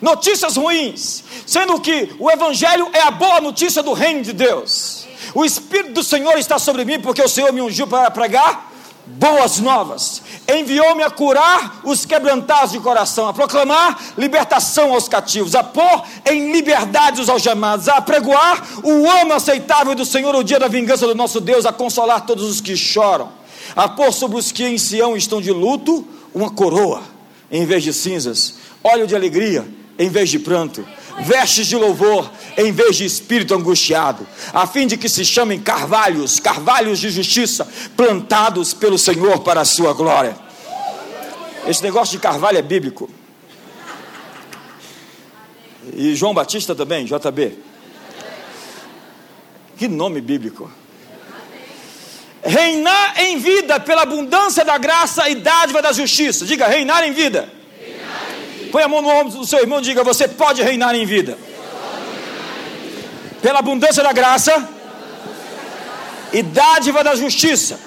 Notícias 0.00 0.56
ruins, 0.56 1.24
sendo 1.46 1.80
que 1.80 2.14
o 2.18 2.30
evangelho 2.30 2.88
é 2.92 3.02
a 3.02 3.10
boa 3.10 3.40
notícia 3.40 3.82
do 3.82 3.92
reino 3.92 4.22
de 4.22 4.32
Deus. 4.32 5.01
O 5.34 5.44
Espírito 5.44 5.94
do 5.94 6.02
Senhor 6.02 6.36
está 6.38 6.58
sobre 6.58 6.84
mim, 6.84 7.00
porque 7.00 7.22
o 7.22 7.28
Senhor 7.28 7.52
me 7.52 7.62
ungiu 7.62 7.86
para 7.86 8.10
pregar 8.10 8.72
boas 9.06 9.58
novas. 9.58 10.22
Enviou-me 10.48 11.02
a 11.02 11.10
curar 11.10 11.80
os 11.84 12.04
quebrantados 12.04 12.72
de 12.72 12.80
coração, 12.80 13.28
a 13.28 13.32
proclamar 13.32 13.98
libertação 14.16 14.92
aos 14.92 15.08
cativos, 15.08 15.54
a 15.54 15.62
pôr 15.62 16.04
em 16.30 16.52
liberdade 16.52 17.20
os 17.20 17.28
algemados, 17.28 17.88
a 17.88 18.00
pregoar 18.00 18.62
o 18.84 19.08
ano 19.08 19.34
aceitável 19.34 19.94
do 19.94 20.04
Senhor, 20.04 20.34
o 20.34 20.44
dia 20.44 20.58
da 20.58 20.68
vingança 20.68 21.06
do 21.06 21.14
nosso 21.14 21.40
Deus, 21.40 21.66
a 21.66 21.72
consolar 21.72 22.26
todos 22.26 22.44
os 22.44 22.60
que 22.60 22.76
choram, 22.76 23.30
a 23.74 23.88
pôr 23.88 24.12
sobre 24.12 24.38
os 24.38 24.52
que 24.52 24.64
em 24.64 24.78
Sião 24.78 25.16
estão 25.16 25.40
de 25.40 25.50
luto 25.50 26.06
uma 26.34 26.50
coroa 26.50 27.02
em 27.50 27.66
vez 27.66 27.82
de 27.82 27.92
cinzas, 27.92 28.54
óleo 28.82 29.06
de 29.06 29.14
alegria 29.14 29.66
em 29.98 30.08
vez 30.08 30.30
de 30.30 30.38
pranto 30.38 30.86
vestes 31.20 31.66
de 31.66 31.76
louvor 31.76 32.30
em 32.56 32.72
vez 32.72 32.96
de 32.96 33.04
espírito 33.04 33.54
angustiado, 33.54 34.26
a 34.52 34.66
fim 34.66 34.86
de 34.86 34.96
que 34.96 35.08
se 35.08 35.24
chamem 35.24 35.60
carvalhos, 35.60 36.38
carvalhos 36.40 36.98
de 36.98 37.10
justiça, 37.10 37.66
plantados 37.96 38.74
pelo 38.74 38.98
Senhor 38.98 39.40
para 39.40 39.60
a 39.60 39.64
sua 39.64 39.92
glória. 39.92 40.36
Esse 41.66 41.82
negócio 41.82 42.12
de 42.12 42.22
carvalho 42.22 42.58
é 42.58 42.62
bíblico. 42.62 43.08
E 45.94 46.14
João 46.14 46.34
Batista 46.34 46.74
também, 46.74 47.04
JB. 47.04 47.58
Que 49.76 49.88
nome 49.88 50.20
bíblico. 50.20 50.70
Reinar 52.44 53.20
em 53.20 53.38
vida 53.38 53.78
pela 53.78 54.02
abundância 54.02 54.64
da 54.64 54.76
graça 54.76 55.28
e 55.28 55.36
dádiva 55.36 55.80
da 55.80 55.92
justiça. 55.92 56.44
Diga, 56.44 56.66
reinar 56.66 57.04
em 57.04 57.12
vida 57.12 57.61
Põe 58.72 58.82
a 58.82 58.88
mão 58.88 59.02
no 59.02 59.08
ombro 59.10 59.38
do 59.38 59.46
seu 59.46 59.60
irmão 59.60 59.80
e 59.80 59.82
diga: 59.82 60.02
Você 60.02 60.26
pode 60.26 60.62
reinar 60.62 60.94
em 60.94 61.04
vida. 61.04 61.38
Pela 63.42 63.58
abundância 63.58 64.02
da 64.02 64.12
graça 64.12 64.66
e 66.32 66.42
dádiva 66.42 67.04
da 67.04 67.14
justiça. 67.14 67.78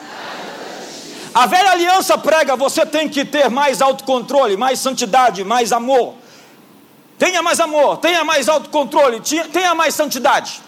A 1.33 1.47
velha 1.47 1.71
aliança 1.71 2.17
prega: 2.17 2.55
você 2.55 2.85
tem 2.85 3.09
que 3.09 3.25
ter 3.25 3.49
mais 3.49 3.81
autocontrole, 3.81 4.55
mais 4.55 4.79
santidade, 4.79 5.43
mais 5.43 5.71
amor. 5.71 6.13
Tenha 7.17 7.41
mais 7.41 7.59
amor, 7.59 7.97
tenha 7.97 8.23
mais 8.23 8.47
autocontrole, 8.47 9.21
tenha 9.51 9.73
mais 9.73 9.95
santidade. 9.95 10.61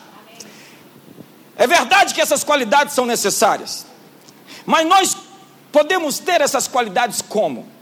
É 1.56 1.68
verdade 1.68 2.14
que 2.14 2.22
essas 2.22 2.44
qualidades 2.44 2.96
são 2.96 3.06
necessárias, 3.06 3.86
mas 4.66 4.88
nós 4.88 5.18
podemos 5.72 6.20
ter 6.20 6.42
essas 6.42 6.68
qualidades 6.68 7.22
como? 7.22 7.77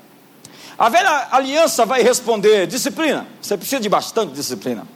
A 0.77 0.89
velha 0.89 1.27
aliança 1.32 1.86
vai 1.86 2.01
responder: 2.01 2.67
disciplina. 2.67 3.27
Você 3.41 3.58
precisa 3.58 3.82
de 3.82 3.89
bastante 3.89 4.34
disciplina. 4.34 4.88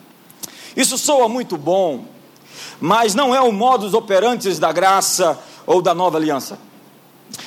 Isso 0.76 0.98
soa 0.98 1.28
muito 1.28 1.58
bom, 1.58 2.06
mas 2.80 3.16
não 3.16 3.34
é 3.34 3.42
o 3.42 3.52
modus 3.52 3.94
operandi 3.94 4.54
da 4.60 4.72
graça 4.72 5.40
ou 5.66 5.82
da 5.82 5.94
nova 5.94 6.18
aliança. 6.18 6.60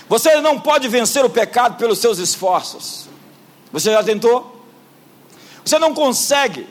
Você 0.08 0.40
não 0.40 0.58
pode 0.58 0.88
vencer 0.88 1.24
o 1.24 1.30
pecado 1.30 1.76
pelos 1.76 1.98
seus 1.98 2.18
esforços. 2.18 3.08
Você 3.72 3.90
já 3.90 4.02
tentou? 4.02 4.64
Você 5.64 5.78
não 5.78 5.94
consegue. 5.94 6.66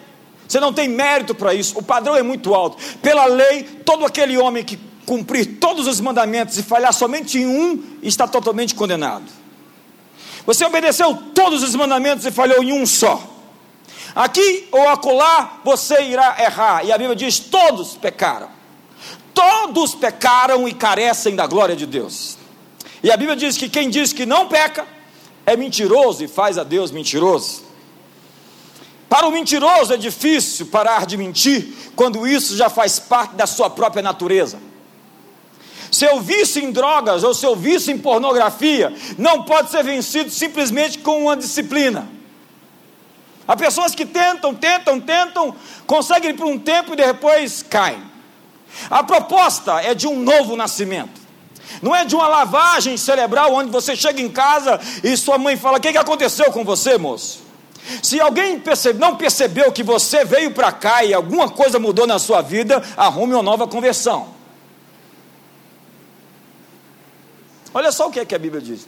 Você 0.47 0.59
não 0.59 0.73
tem 0.73 0.87
mérito 0.87 1.33
para 1.33 1.53
isso. 1.53 1.77
O 1.77 1.83
padrão 1.83 2.15
é 2.15 2.21
muito 2.21 2.53
alto. 2.53 2.77
Pela 3.01 3.25
lei, 3.25 3.63
todo 3.63 4.05
aquele 4.05 4.37
homem 4.37 4.63
que 4.63 4.77
cumprir 5.05 5.57
todos 5.59 5.87
os 5.87 5.99
mandamentos 5.99 6.57
e 6.57 6.63
falhar 6.63 6.93
somente 6.93 7.39
em 7.39 7.45
um 7.45 7.83
está 8.03 8.27
totalmente 8.27 8.75
condenado. 8.75 9.40
Você 10.45 10.65
obedeceu 10.65 11.15
todos 11.33 11.63
os 11.63 11.75
mandamentos 11.75 12.25
e 12.25 12.31
falhou 12.31 12.63
em 12.63 12.73
um 12.73 12.85
só. 12.85 13.21
Aqui 14.15 14.67
ou 14.71 14.89
acolá 14.89 15.59
você 15.63 16.01
irá 16.03 16.35
errar. 16.39 16.85
E 16.85 16.91
a 16.91 16.97
Bíblia 16.97 17.15
diz: 17.15 17.39
todos 17.39 17.95
pecaram. 17.95 18.49
Todos 19.33 19.95
pecaram 19.95 20.67
e 20.67 20.73
carecem 20.73 21.35
da 21.35 21.47
glória 21.47 21.75
de 21.75 21.85
Deus. 21.85 22.37
E 23.03 23.11
a 23.11 23.17
Bíblia 23.17 23.35
diz 23.35 23.57
que 23.57 23.69
quem 23.69 23.89
diz 23.89 24.13
que 24.13 24.25
não 24.25 24.47
peca 24.47 24.85
é 25.45 25.55
mentiroso 25.55 26.23
e 26.23 26.27
faz 26.27 26.57
a 26.57 26.63
Deus 26.63 26.91
mentiroso. 26.91 27.63
Para 29.09 29.27
o 29.27 29.31
mentiroso 29.31 29.93
é 29.93 29.97
difícil 29.97 30.67
parar 30.67 31.05
de 31.05 31.17
mentir 31.17 31.73
quando 31.95 32.25
isso 32.27 32.55
já 32.55 32.69
faz 32.69 32.99
parte 32.99 33.35
da 33.35 33.45
sua 33.45 33.69
própria 33.69 34.01
natureza. 34.01 34.59
Seu 35.91 36.21
vício 36.21 36.63
em 36.63 36.71
drogas 36.71 37.21
ou 37.21 37.33
seu 37.33 37.53
vício 37.53 37.93
em 37.93 37.97
pornografia 37.97 38.95
não 39.17 39.43
pode 39.43 39.69
ser 39.69 39.83
vencido 39.83 40.31
simplesmente 40.31 40.99
com 40.99 41.23
uma 41.23 41.35
disciplina. 41.35 42.07
Há 43.45 43.57
pessoas 43.57 43.93
que 43.93 44.05
tentam, 44.05 44.55
tentam, 44.55 45.01
tentam, 45.01 45.53
conseguem 45.85 46.33
por 46.33 46.47
um 46.47 46.57
tempo 46.57 46.93
e 46.93 46.95
depois 46.95 47.61
caem. 47.61 48.01
A 48.89 49.03
proposta 49.03 49.81
é 49.81 49.93
de 49.93 50.07
um 50.07 50.17
novo 50.17 50.55
nascimento. 50.55 51.19
Não 51.81 51.93
é 51.93 52.05
de 52.05 52.15
uma 52.15 52.27
lavagem 52.27 52.95
cerebral 52.95 53.53
onde 53.53 53.69
você 53.69 53.93
chega 53.93 54.21
em 54.21 54.29
casa 54.29 54.79
e 55.03 55.17
sua 55.17 55.37
mãe 55.37 55.57
fala: 55.57 55.77
O 55.77 55.81
que, 55.81 55.89
aconteceu 55.89 56.51
com 56.51 56.63
você, 56.63 56.97
moço? 56.97 57.41
Se 58.01 58.21
alguém 58.21 58.59
percebe, 58.59 58.99
não 58.99 59.17
percebeu 59.17 59.71
que 59.73 59.83
você 59.83 60.23
veio 60.23 60.51
para 60.51 60.71
cá 60.71 61.03
e 61.03 61.13
alguma 61.13 61.49
coisa 61.49 61.79
mudou 61.79 62.07
na 62.07 62.19
sua 62.19 62.41
vida, 62.41 62.81
arrume 62.95 63.33
uma 63.33 63.43
nova 63.43 63.67
conversão. 63.67 64.40
Olha 67.73 67.91
só 67.91 68.07
o 68.07 68.11
que 68.11 68.19
é 68.19 68.25
que 68.25 68.35
a 68.35 68.39
Bíblia 68.39 68.61
diz. 68.61 68.87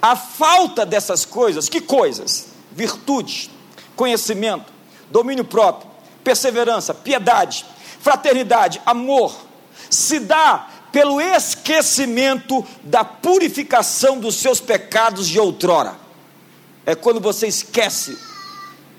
A 0.00 0.16
falta 0.16 0.84
dessas 0.84 1.24
coisas, 1.24 1.68
que 1.68 1.80
coisas? 1.80 2.48
Virtude, 2.72 3.50
conhecimento, 3.94 4.72
domínio 5.10 5.44
próprio, 5.44 5.90
perseverança, 6.24 6.92
piedade, 6.92 7.64
fraternidade, 8.00 8.80
amor, 8.84 9.34
se 9.88 10.18
dá 10.18 10.68
pelo 10.92 11.20
esquecimento 11.20 12.64
da 12.82 13.04
purificação 13.04 14.18
dos 14.18 14.36
seus 14.36 14.60
pecados 14.60 15.28
de 15.28 15.38
outrora. 15.38 15.96
É 16.84 16.94
quando 16.94 17.20
você 17.20 17.46
esquece 17.46 18.16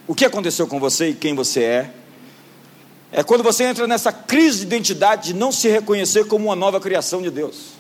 o 0.06 0.14
que 0.14 0.26
aconteceu 0.26 0.68
com 0.68 0.80
você 0.80 1.10
e 1.10 1.14
quem 1.14 1.34
você 1.34 1.64
é. 1.64 1.94
É 3.12 3.24
quando 3.24 3.44
você 3.44 3.64
entra 3.64 3.88
nessa 3.88 4.12
crise 4.12 4.60
de 4.60 4.66
identidade 4.66 5.28
de 5.28 5.34
não 5.34 5.52
se 5.52 5.70
reconhecer 5.70 6.28
como 6.28 6.46
uma 6.46 6.56
nova 6.56 6.80
criação 6.80 7.22
de 7.22 7.30
Deus. 7.30 7.77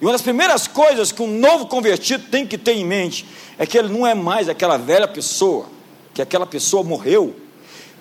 E 0.00 0.04
uma 0.04 0.12
das 0.12 0.22
primeiras 0.22 0.66
coisas 0.66 1.10
que 1.10 1.22
um 1.22 1.38
novo 1.38 1.66
convertido 1.66 2.24
tem 2.30 2.46
que 2.46 2.56
ter 2.56 2.72
em 2.72 2.84
mente 2.84 3.26
é 3.58 3.66
que 3.66 3.76
ele 3.76 3.88
não 3.88 4.06
é 4.06 4.14
mais 4.14 4.48
aquela 4.48 4.76
velha 4.76 5.08
pessoa, 5.08 5.66
que 6.14 6.22
aquela 6.22 6.46
pessoa 6.46 6.84
morreu. 6.84 7.34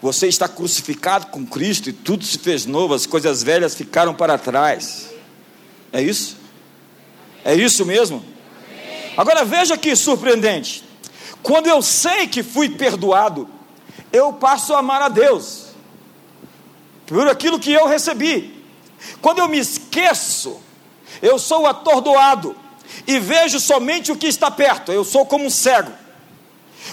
Você 0.02 0.28
está 0.28 0.48
crucificado 0.48 1.28
com 1.28 1.46
Cristo 1.46 1.90
e 1.90 1.94
tudo 1.94 2.24
se 2.24 2.38
fez 2.38 2.66
novo, 2.68 2.94
as 2.94 3.08
coisas 3.08 3.42
velhas 3.42 3.74
ficaram 3.74 4.14
para 4.14 4.38
trás. 4.38 5.10
É 5.92 6.02
isso? 6.02 6.38
É 7.44 7.56
isso 7.56 7.84
mesmo? 7.84 8.24
Agora 9.16 9.44
veja 9.44 9.76
que 9.76 9.96
surpreendente. 9.96 10.84
Quando 11.42 11.68
eu 11.68 11.82
sei 11.82 12.28
que 12.28 12.44
fui 12.44 12.70
perdoado, 12.70 13.50
eu 14.14 14.34
passo 14.34 14.76
a 14.76 14.80
amar 14.80 15.02
a 15.02 15.10
Deus 15.10 15.68
por 17.08 17.28
aquilo 17.28 17.60
que 17.60 17.72
eu 17.72 17.88
recebi. 17.88 18.64
Quando 19.22 19.40
eu 19.40 19.48
me 19.48 19.58
esqueço 19.58 20.60
eu 21.22 21.38
sou 21.40 21.66
atordoado 21.66 22.56
e 23.06 23.20
vejo 23.20 23.60
somente 23.60 24.12
o 24.12 24.16
que 24.16 24.28
está 24.28 24.50
perto, 24.50 24.92
eu 24.92 25.04
sou 25.04 25.26
como 25.26 25.46
um 25.46 25.50
cego. 25.50 25.92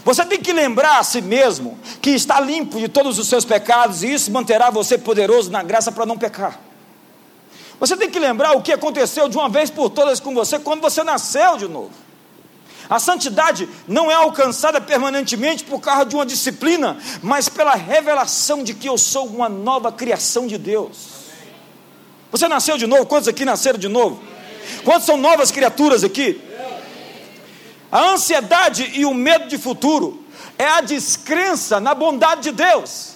Você 0.05 0.25
tem 0.25 0.41
que 0.41 0.53
lembrar 0.53 0.99
a 0.99 1.03
si 1.03 1.21
mesmo 1.21 1.79
que 2.03 2.11
está 2.11 2.41
limpo 2.41 2.79
de 2.79 2.89
todos 2.89 3.19
os 3.19 3.29
seus 3.29 3.45
pecados 3.45 4.03
e 4.03 4.13
isso 4.13 4.31
manterá 4.33 4.71
você 4.71 4.99
poderoso 4.99 5.51
na 5.51 5.63
graça 5.63 5.93
para 5.93 6.07
não 6.07 6.19
pecar. 6.19 6.59
Você 7.79 7.97
tem 7.97 8.11
que 8.11 8.19
lembrar 8.19 8.57
o 8.57 8.63
que 8.63 8.73
aconteceu 8.73 9.29
de 9.29 9.37
uma 9.37 9.49
vez 9.49 9.71
por 9.71 9.91
todas 9.91 10.21
com 10.21 10.35
você 10.35 10.59
quando 10.59 10.81
você 10.81 11.03
nasceu 11.05 11.57
de 11.57 11.69
novo. 11.69 11.91
A 12.89 12.99
santidade 12.99 13.69
não 13.89 14.11
é 14.11 14.15
alcançada 14.15 14.81
permanentemente 14.81 15.65
por 15.65 15.81
causa 15.81 16.05
de 16.05 16.15
uma 16.15 16.27
disciplina, 16.27 16.99
mas 17.23 17.49
pela 17.49 17.75
revelação 17.75 18.63
de 18.63 18.75
que 18.75 18.89
eu 18.89 18.99
sou 18.99 19.27
uma 19.27 19.49
nova 19.49 19.91
criação 19.91 20.47
de 20.47 20.59
Deus. 20.59 21.14
Você 22.35 22.49
nasceu 22.49 22.77
de 22.77 22.85
novo? 22.85 23.07
Quantos 23.07 23.29
aqui 23.29 23.45
nasceram 23.45 23.79
de 23.79 23.87
novo? 23.87 24.21
Quantos 24.83 25.05
são 25.05 25.17
novas 25.17 25.53
criaturas 25.53 26.03
aqui? 26.03 26.41
A 27.93 28.11
ansiedade 28.11 28.91
e 28.93 29.05
o 29.05 29.15
medo 29.15 29.47
de 29.47 29.57
futuro 29.57 30.21
é 30.59 30.67
a 30.67 30.81
descrença 30.81 31.79
na 31.79 31.95
bondade 31.95 32.43
de 32.43 32.51
Deus, 32.51 33.15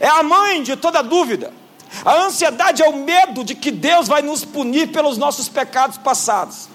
é 0.00 0.08
a 0.08 0.22
mãe 0.22 0.62
de 0.62 0.76
toda 0.76 1.02
dúvida. 1.02 1.52
A 2.06 2.14
ansiedade 2.22 2.82
é 2.82 2.88
o 2.88 2.96
medo 2.96 3.44
de 3.44 3.54
que 3.54 3.70
Deus 3.70 4.08
vai 4.08 4.22
nos 4.22 4.46
punir 4.46 4.90
pelos 4.92 5.18
nossos 5.18 5.46
pecados 5.46 5.98
passados. 5.98 6.70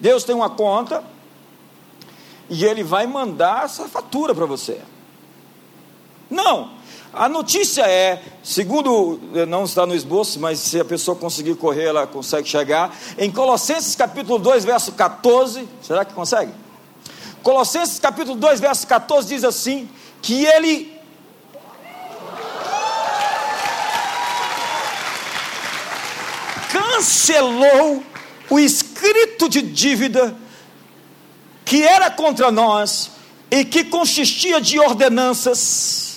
Deus 0.00 0.24
tem 0.24 0.34
uma 0.34 0.50
conta 0.50 1.04
e 2.50 2.64
Ele 2.64 2.82
vai 2.82 3.06
mandar 3.06 3.66
essa 3.66 3.88
fatura 3.88 4.34
para 4.34 4.46
você. 4.46 4.80
Não, 6.28 6.76
a 7.12 7.28
notícia 7.28 7.82
é, 7.82 8.22
segundo, 8.42 9.18
eh, 9.34 9.46
não 9.46 9.64
está 9.64 9.86
no 9.86 9.94
esboço, 9.94 10.38
mas 10.38 10.58
se 10.58 10.78
a 10.78 10.84
pessoa 10.84 11.16
conseguir 11.16 11.54
correr, 11.56 11.84
ela 11.84 12.06
consegue 12.06 12.48
chegar, 12.48 12.94
em 13.16 13.30
Colossenses 13.30 13.96
capítulo 13.96 14.38
2, 14.38 14.64
verso 14.64 14.92
14, 14.92 15.66
será 15.82 16.04
que 16.04 16.12
consegue? 16.12 16.52
Colossenses 17.42 17.98
capítulo 17.98 18.36
2, 18.36 18.60
verso 18.60 18.86
14 18.86 19.28
diz 19.28 19.44
assim: 19.44 19.88
que 20.20 20.44
ele 20.44 20.98
cancelou 26.70 28.02
o 28.50 28.58
escrito 28.58 29.48
de 29.48 29.62
dívida 29.62 30.36
que 31.64 31.82
era 31.82 32.10
contra 32.10 32.50
nós 32.50 33.10
e 33.50 33.64
que 33.64 33.84
consistia 33.84 34.60
de 34.60 34.78
ordenanças 34.78 36.07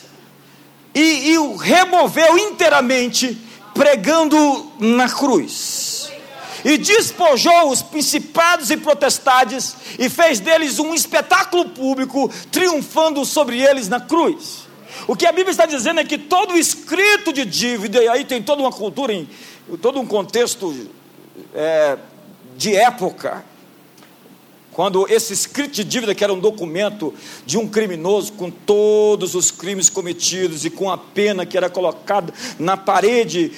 e, 0.94 1.32
e 1.32 1.38
o 1.38 1.56
removeu 1.56 2.38
inteiramente, 2.38 3.38
pregando 3.74 4.72
na 4.80 5.10
cruz. 5.10 6.12
E 6.64 6.78
despojou 6.78 7.72
os 7.72 7.82
principados 7.82 8.70
e 8.70 8.78
potestades, 8.78 9.76
e 9.98 10.10
fez 10.10 10.40
deles 10.40 10.80
um 10.80 10.94
espetáculo 10.94 11.70
público, 11.70 12.32
triunfando 12.52 13.26
sobre 13.26 13.62
eles 13.62 13.88
na 13.88 14.00
cruz. 14.00 14.68
O 15.08 15.16
que 15.16 15.26
a 15.26 15.32
Bíblia 15.32 15.52
está 15.52 15.66
dizendo 15.66 16.00
é 16.00 16.04
que 16.04 16.18
todo 16.18 16.58
escrito 16.58 17.34
de 17.34 17.46
dívida, 17.46 18.04
e 18.04 18.08
aí 18.08 18.26
tem 18.26 18.44
toda 18.44 18.62
uma 18.62 18.72
cultura, 18.72 19.12
em, 19.12 19.28
todo 19.82 20.00
um 20.00 20.06
contexto 20.06 20.88
é, 21.56 21.98
de 22.56 22.76
época, 22.76 23.44
quando 24.72 25.06
esse 25.10 25.34
escrito 25.34 25.74
de 25.74 25.84
dívida, 25.84 26.16
que 26.16 26.24
era 26.24 26.34
um 26.34 26.40
documento 26.40 27.14
de 27.46 27.58
um 27.58 27.68
criminoso 27.68 28.34
com 28.34 28.50
todos 28.50 29.36
os 29.36 29.52
crimes 29.52 29.90
cometidos 29.90 30.64
e 30.66 30.70
com 30.70 30.90
a 30.90 30.98
pena 30.98 31.46
que 31.46 31.58
era 31.58 31.70
colocada 31.70 32.34
na 32.58 32.78
parede 32.78 33.52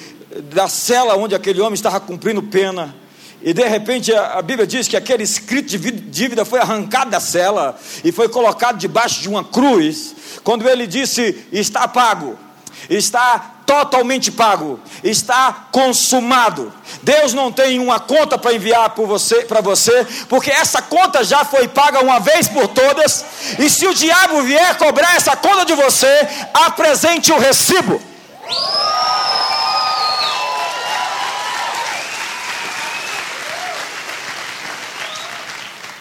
da 0.52 0.68
cela 0.68 1.16
onde 1.16 1.34
aquele 1.34 1.60
homem 1.60 1.74
estava 1.74 2.00
cumprindo 2.00 2.42
pena, 2.42 2.94
e 3.42 3.52
de 3.52 3.68
repente 3.68 4.10
a, 4.10 4.40
Bíblia 4.40 4.66
diz 4.66 4.88
que 4.88 4.96
aquele 4.96 5.22
escrito 5.22 5.68
de 5.68 5.90
dívida 5.90 6.46
foi 6.46 6.60
arrancado 6.60 7.10
da 7.10 7.20
cela 7.20 7.78
e 8.02 8.10
foi 8.10 8.26
colocado 8.26 8.78
debaixo 8.78 9.20
de 9.20 9.28
uma 9.28 9.44
cruz, 9.44 10.16
quando 10.42 10.66
ele 10.66 10.86
disse: 10.86 11.46
Está 11.52 11.86
pago, 11.86 12.38
está 12.88 13.53
totalmente 13.66 14.30
pago, 14.30 14.80
está 15.02 15.66
consumado. 15.72 16.72
Deus 17.02 17.32
não 17.32 17.50
tem 17.50 17.78
uma 17.78 17.98
conta 17.98 18.38
para 18.38 18.54
enviar 18.54 18.90
para 18.90 19.04
você, 19.04 19.46
você, 19.62 20.06
porque 20.28 20.50
essa 20.50 20.82
conta 20.82 21.24
já 21.24 21.44
foi 21.44 21.68
paga 21.68 22.00
uma 22.00 22.20
vez 22.20 22.48
por 22.48 22.68
todas. 22.68 23.24
E 23.58 23.68
se 23.68 23.86
o 23.86 23.94
diabo 23.94 24.42
vier 24.42 24.76
cobrar 24.76 25.16
essa 25.16 25.36
conta 25.36 25.64
de 25.64 25.74
você, 25.74 26.28
apresente 26.52 27.32
o 27.32 27.38
recibo. 27.38 28.00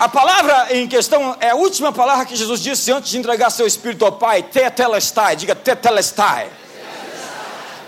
A 0.04 0.10
palavra 0.10 0.68
em 0.72 0.86
questão 0.86 1.38
é 1.40 1.52
a 1.52 1.56
última 1.56 1.94
palavra 1.94 2.26
que 2.26 2.36
Jesus 2.36 2.60
disse 2.60 2.92
antes 2.92 3.10
de 3.10 3.18
entregar 3.18 3.50
seu 3.50 3.66
espírito 3.66 4.04
ao 4.04 4.12
Pai, 4.12 4.44
tetelestai, 4.44 5.38
diga 5.38 5.56
tetelestai. 5.56 6.50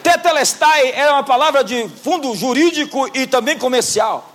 Tetelestai 0.05 0.91
é 0.91 1.09
uma 1.09 1.23
palavra 1.23 1.63
de 1.63 1.89
fundo 2.03 2.35
jurídico 2.35 3.09
e 3.11 3.25
também 3.25 3.57
comercial. 3.57 4.31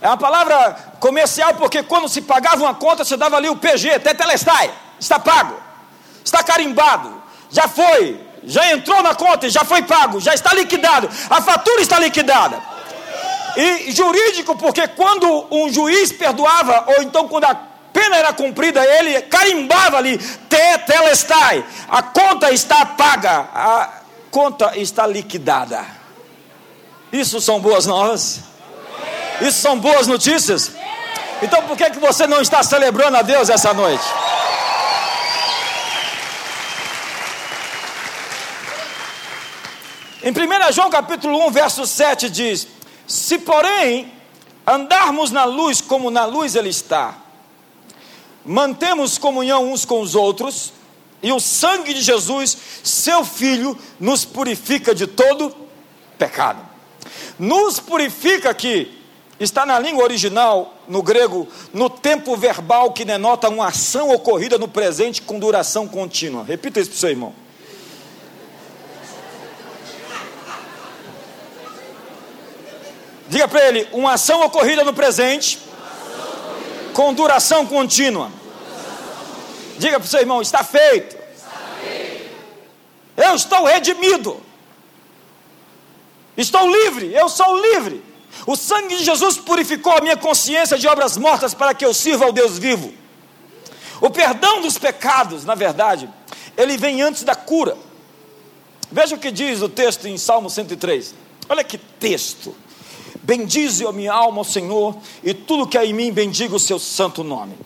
É 0.00 0.08
uma 0.08 0.16
palavra 0.16 0.76
comercial 0.98 1.54
porque 1.54 1.80
quando 1.84 2.08
se 2.08 2.22
pagava 2.22 2.64
uma 2.64 2.74
conta, 2.74 3.04
você 3.04 3.16
dava 3.16 3.36
ali 3.36 3.48
o 3.48 3.54
PG, 3.54 4.00
Tetelestai, 4.00 4.68
está 4.98 5.20
pago, 5.20 5.54
está 6.24 6.42
carimbado, 6.42 7.22
já 7.48 7.68
foi, 7.68 8.20
já 8.42 8.72
entrou 8.72 9.00
na 9.00 9.14
conta, 9.14 9.48
já 9.48 9.64
foi 9.64 9.82
pago, 9.82 10.18
já 10.18 10.34
está 10.34 10.52
liquidado, 10.54 11.08
a 11.30 11.40
fatura 11.40 11.80
está 11.80 12.00
liquidada. 12.00 12.60
E 13.56 13.92
jurídico 13.92 14.56
porque 14.56 14.88
quando 14.88 15.46
um 15.52 15.72
juiz 15.72 16.10
perdoava, 16.10 16.84
ou 16.96 17.02
então 17.04 17.28
quando 17.28 17.44
a 17.44 17.54
pena 17.92 18.16
era 18.16 18.32
cumprida, 18.32 18.84
ele 18.84 19.22
carimbava 19.22 19.98
ali, 19.98 20.18
Tetelestai, 20.48 21.64
a 21.88 22.02
conta 22.02 22.50
está 22.50 22.84
paga, 22.84 23.46
a, 23.54 24.01
conta 24.32 24.76
está 24.78 25.06
liquidada. 25.06 25.86
Isso 27.12 27.40
são 27.40 27.60
boas 27.60 27.84
novas? 27.84 28.40
Isso 29.42 29.60
são 29.60 29.78
boas 29.78 30.06
notícias? 30.06 30.72
Então 31.42 31.62
por 31.64 31.76
que, 31.76 31.90
que 31.90 31.98
você 31.98 32.26
não 32.26 32.40
está 32.40 32.62
celebrando 32.62 33.18
a 33.18 33.22
Deus 33.22 33.50
essa 33.50 33.74
noite? 33.74 34.04
Em 40.24 40.30
1 40.30 40.72
João 40.72 40.88
capítulo 40.88 41.46
1, 41.48 41.50
verso 41.50 41.86
7 41.86 42.30
diz: 42.30 42.66
Se 43.06 43.38
porém 43.38 44.10
andarmos 44.66 45.30
na 45.30 45.44
luz 45.44 45.80
como 45.80 46.10
na 46.10 46.24
luz 46.24 46.54
ele 46.54 46.70
está, 46.70 47.16
mantemos 48.46 49.18
comunhão 49.18 49.70
uns 49.70 49.84
com 49.84 50.00
os 50.00 50.14
outros, 50.14 50.72
e 51.22 51.32
o 51.32 51.38
sangue 51.38 51.94
de 51.94 52.02
Jesus, 52.02 52.56
seu 52.82 53.24
Filho, 53.24 53.78
nos 54.00 54.24
purifica 54.24 54.94
de 54.94 55.06
todo 55.06 55.54
pecado. 56.18 56.60
Nos 57.38 57.78
purifica 57.78 58.50
aqui, 58.50 59.00
está 59.38 59.64
na 59.64 59.78
língua 59.78 60.02
original, 60.02 60.76
no 60.88 61.02
grego, 61.02 61.48
no 61.72 61.88
tempo 61.88 62.36
verbal 62.36 62.92
que 62.92 63.04
denota 63.04 63.48
uma 63.48 63.68
ação 63.68 64.10
ocorrida 64.10 64.58
no 64.58 64.66
presente 64.66 65.22
com 65.22 65.38
duração 65.38 65.86
contínua. 65.86 66.44
Repita 66.44 66.80
isso 66.80 66.90
para 66.90 66.96
o 66.96 67.00
seu 67.00 67.10
irmão. 67.10 67.34
Diga 73.28 73.48
para 73.48 73.66
ele: 73.68 73.88
uma 73.92 74.14
ação 74.14 74.44
ocorrida 74.44 74.84
no 74.84 74.92
presente 74.92 75.58
com 76.92 77.14
duração 77.14 77.64
contínua. 77.64 78.41
Diga 79.78 79.98
para 79.98 80.06
o 80.06 80.08
seu 80.08 80.20
irmão: 80.20 80.42
está 80.42 80.62
feito. 80.62 81.16
Eu 83.16 83.34
estou 83.34 83.64
redimido. 83.64 84.40
Estou 86.36 86.66
livre, 86.70 87.12
eu 87.14 87.28
sou 87.28 87.60
livre. 87.60 88.02
O 88.46 88.56
sangue 88.56 88.96
de 88.96 89.04
Jesus 89.04 89.36
purificou 89.36 89.92
a 89.92 90.00
minha 90.00 90.16
consciência 90.16 90.78
de 90.78 90.88
obras 90.88 91.16
mortas 91.16 91.52
para 91.52 91.74
que 91.74 91.84
eu 91.84 91.92
sirva 91.92 92.24
ao 92.24 92.32
Deus 92.32 92.58
vivo. 92.58 92.92
O 94.00 94.10
perdão 94.10 94.60
dos 94.62 94.78
pecados, 94.78 95.44
na 95.44 95.54
verdade, 95.54 96.08
ele 96.56 96.76
vem 96.76 97.02
antes 97.02 97.22
da 97.22 97.34
cura. 97.34 97.76
Veja 98.90 99.14
o 99.14 99.18
que 99.18 99.30
diz 99.30 99.62
o 99.62 99.68
texto 99.68 100.08
em 100.08 100.18
Salmo 100.18 100.50
103. 100.50 101.14
Olha 101.48 101.62
que 101.62 101.78
texto. 101.78 102.54
Bendize 103.22 103.86
a 103.86 103.92
minha 103.92 104.12
alma 104.12 104.38
ao 104.38 104.44
Senhor, 104.44 104.96
e 105.22 105.32
tudo 105.32 105.66
que 105.66 105.78
há 105.78 105.84
em 105.84 105.92
mim 105.92 106.10
bendiga 106.10 106.56
o 106.56 106.60
seu 106.60 106.78
santo 106.78 107.22
nome. 107.22 107.56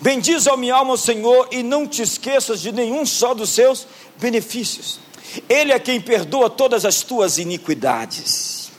Bendize 0.00 0.48
a 0.48 0.56
minha 0.56 0.74
alma 0.74 0.96
Senhor, 0.96 1.48
e 1.50 1.62
não 1.62 1.86
te 1.86 2.02
esqueças 2.02 2.60
de 2.60 2.72
nenhum 2.72 3.04
só 3.06 3.34
dos 3.34 3.50
seus 3.50 3.86
benefícios. 4.18 5.00
Ele 5.48 5.72
é 5.72 5.78
quem 5.78 6.00
perdoa 6.00 6.50
todas 6.50 6.84
as 6.84 7.02
tuas 7.02 7.38
iniquidades, 7.38 8.70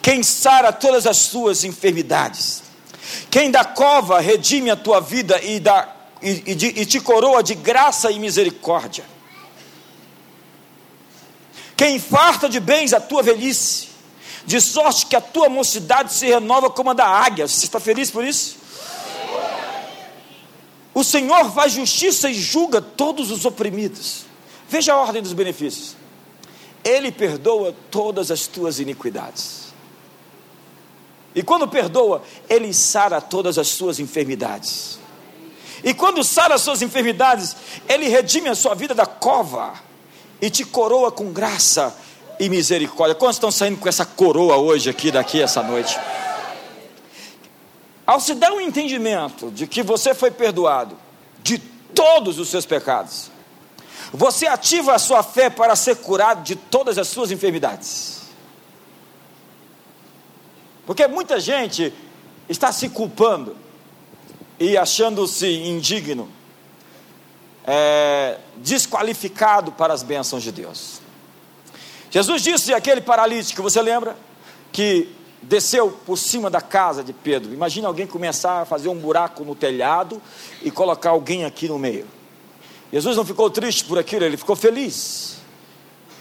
quem 0.00 0.22
sara 0.22 0.72
todas 0.72 1.06
as 1.06 1.28
tuas 1.28 1.64
enfermidades, 1.64 2.62
quem 3.30 3.50
da 3.50 3.64
cova 3.64 4.20
redime 4.20 4.70
a 4.70 4.76
tua 4.76 5.00
vida 5.00 5.40
e, 5.42 5.60
dá, 5.60 5.94
e, 6.22 6.30
e, 6.46 6.80
e 6.82 6.86
te 6.86 6.98
coroa 7.00 7.42
de 7.42 7.54
graça 7.54 8.10
e 8.10 8.18
misericórdia, 8.18 9.04
quem 11.76 11.98
farta 11.98 12.48
de 12.48 12.60
bens 12.60 12.92
a 12.92 13.00
tua 13.00 13.22
velhice, 13.22 13.88
de 14.46 14.60
sorte 14.60 15.06
que 15.06 15.16
a 15.16 15.20
tua 15.20 15.48
mocidade 15.48 16.12
se 16.12 16.26
renova 16.26 16.70
como 16.70 16.90
a 16.90 16.94
da 16.94 17.06
águia. 17.06 17.46
Você 17.46 17.64
está 17.64 17.78
feliz 17.78 18.10
por 18.10 18.24
isso? 18.24 18.61
O 20.94 21.02
Senhor 21.02 21.50
faz 21.52 21.72
justiça 21.72 22.28
e 22.28 22.34
julga 22.34 22.80
todos 22.80 23.30
os 23.30 23.44
oprimidos. 23.44 24.26
Veja 24.68 24.92
a 24.92 24.96
ordem 24.96 25.22
dos 25.22 25.32
benefícios. 25.32 25.96
Ele 26.84 27.10
perdoa 27.10 27.74
todas 27.90 28.30
as 28.30 28.46
tuas 28.46 28.78
iniquidades. 28.78 29.72
E 31.34 31.42
quando 31.42 31.66
perdoa, 31.66 32.22
ele 32.48 32.74
sara 32.74 33.20
todas 33.20 33.56
as 33.56 33.68
suas 33.68 33.98
enfermidades. 33.98 34.98
E 35.82 35.94
quando 35.94 36.22
sara 36.22 36.54
as 36.54 36.60
suas 36.60 36.82
enfermidades, 36.82 37.56
ele 37.88 38.08
redime 38.08 38.48
a 38.48 38.54
sua 38.54 38.74
vida 38.74 38.94
da 38.94 39.06
cova 39.06 39.72
e 40.40 40.50
te 40.50 40.64
coroa 40.64 41.10
com 41.10 41.32
graça 41.32 41.96
e 42.38 42.48
misericórdia. 42.48 43.14
Quantos 43.14 43.36
estão 43.36 43.50
saindo 43.50 43.78
com 43.78 43.88
essa 43.88 44.04
coroa 44.04 44.56
hoje 44.56 44.90
aqui, 44.90 45.10
daqui, 45.10 45.40
essa 45.40 45.62
noite? 45.62 45.98
Ao 48.06 48.20
se 48.20 48.34
dar 48.34 48.52
um 48.52 48.60
entendimento 48.60 49.50
de 49.50 49.66
que 49.66 49.82
você 49.82 50.14
foi 50.14 50.30
perdoado 50.30 50.96
de 51.42 51.58
todos 51.58 52.38
os 52.38 52.48
seus 52.48 52.66
pecados, 52.66 53.30
você 54.12 54.46
ativa 54.46 54.94
a 54.94 54.98
sua 54.98 55.22
fé 55.22 55.48
para 55.48 55.76
ser 55.76 55.96
curado 55.96 56.42
de 56.42 56.56
todas 56.56 56.98
as 56.98 57.08
suas 57.08 57.30
enfermidades. 57.30 58.22
Porque 60.84 61.06
muita 61.06 61.38
gente 61.38 61.92
está 62.48 62.72
se 62.72 62.88
culpando 62.88 63.56
e 64.58 64.76
achando-se 64.76 65.46
indigno, 65.46 66.28
é, 67.64 68.38
desqualificado 68.56 69.72
para 69.72 69.94
as 69.94 70.02
bênçãos 70.02 70.42
de 70.42 70.52
Deus. 70.52 71.00
Jesus 72.10 72.42
disse 72.42 72.74
àquele 72.74 73.00
paralítico, 73.00 73.62
você 73.62 73.80
lembra? 73.80 74.16
Que 74.70 75.08
desceu 75.42 75.90
por 76.06 76.16
cima 76.16 76.48
da 76.48 76.60
casa 76.60 77.02
de 77.02 77.12
Pedro. 77.12 77.52
Imagina 77.52 77.88
alguém 77.88 78.06
começar 78.06 78.62
a 78.62 78.64
fazer 78.64 78.88
um 78.88 78.94
buraco 78.94 79.44
no 79.44 79.54
telhado 79.54 80.22
e 80.62 80.70
colocar 80.70 81.10
alguém 81.10 81.44
aqui 81.44 81.68
no 81.68 81.78
meio. 81.78 82.06
Jesus 82.92 83.16
não 83.16 83.24
ficou 83.24 83.50
triste 83.50 83.84
por 83.84 83.98
aquilo, 83.98 84.24
ele 84.24 84.36
ficou 84.36 84.54
feliz. 84.54 85.38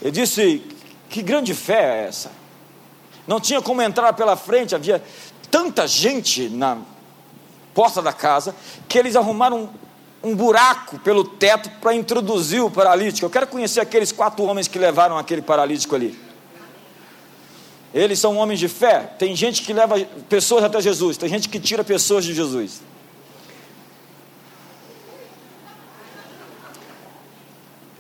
Ele 0.02 0.12
disse: 0.12 0.64
Que 1.10 1.22
grande 1.22 1.54
fé 1.54 2.04
é 2.04 2.08
essa? 2.08 2.32
Não 3.28 3.40
tinha 3.40 3.62
como 3.62 3.82
entrar 3.82 4.14
pela 4.14 4.36
frente, 4.36 4.74
havia 4.74 5.04
tanta 5.50 5.88
gente 5.88 6.50
na 6.50 6.78
porta 7.74 8.02
da 8.02 8.12
casa 8.12 8.56
que 8.88 8.98
eles 8.98 9.16
arrumaram 9.16 9.70
um, 10.24 10.32
um 10.32 10.36
buraco 10.36 10.98
pelo 11.00 11.24
teto 11.24 11.70
para 11.82 11.94
introduzir 11.94 12.62
o 12.62 12.72
paralítico. 12.72 13.26
Eu 13.26 13.30
quero 13.30 13.48
conhecer 13.48 13.80
aqueles 13.80 14.12
quatro 14.12 14.44
homens 14.46 14.68
que 14.68 14.80
levaram 14.80 15.18
aquele 15.18 15.42
paralítico 15.42 15.96
ali. 15.96 16.31
Eles 17.94 18.20
são 18.20 18.38
homens 18.38 18.60
de 18.60 18.68
fé. 18.68 19.00
Tem 19.20 19.36
gente 19.36 19.64
que 19.64 19.74
leva 19.74 20.00
pessoas 20.30 20.64
até 20.64 20.80
Jesus, 20.82 21.18
tem 21.18 21.28
gente 21.30 21.50
que 21.50 21.60
tira 21.60 21.84
pessoas 21.84 22.24
de 22.24 22.34
Jesus. 22.34 22.82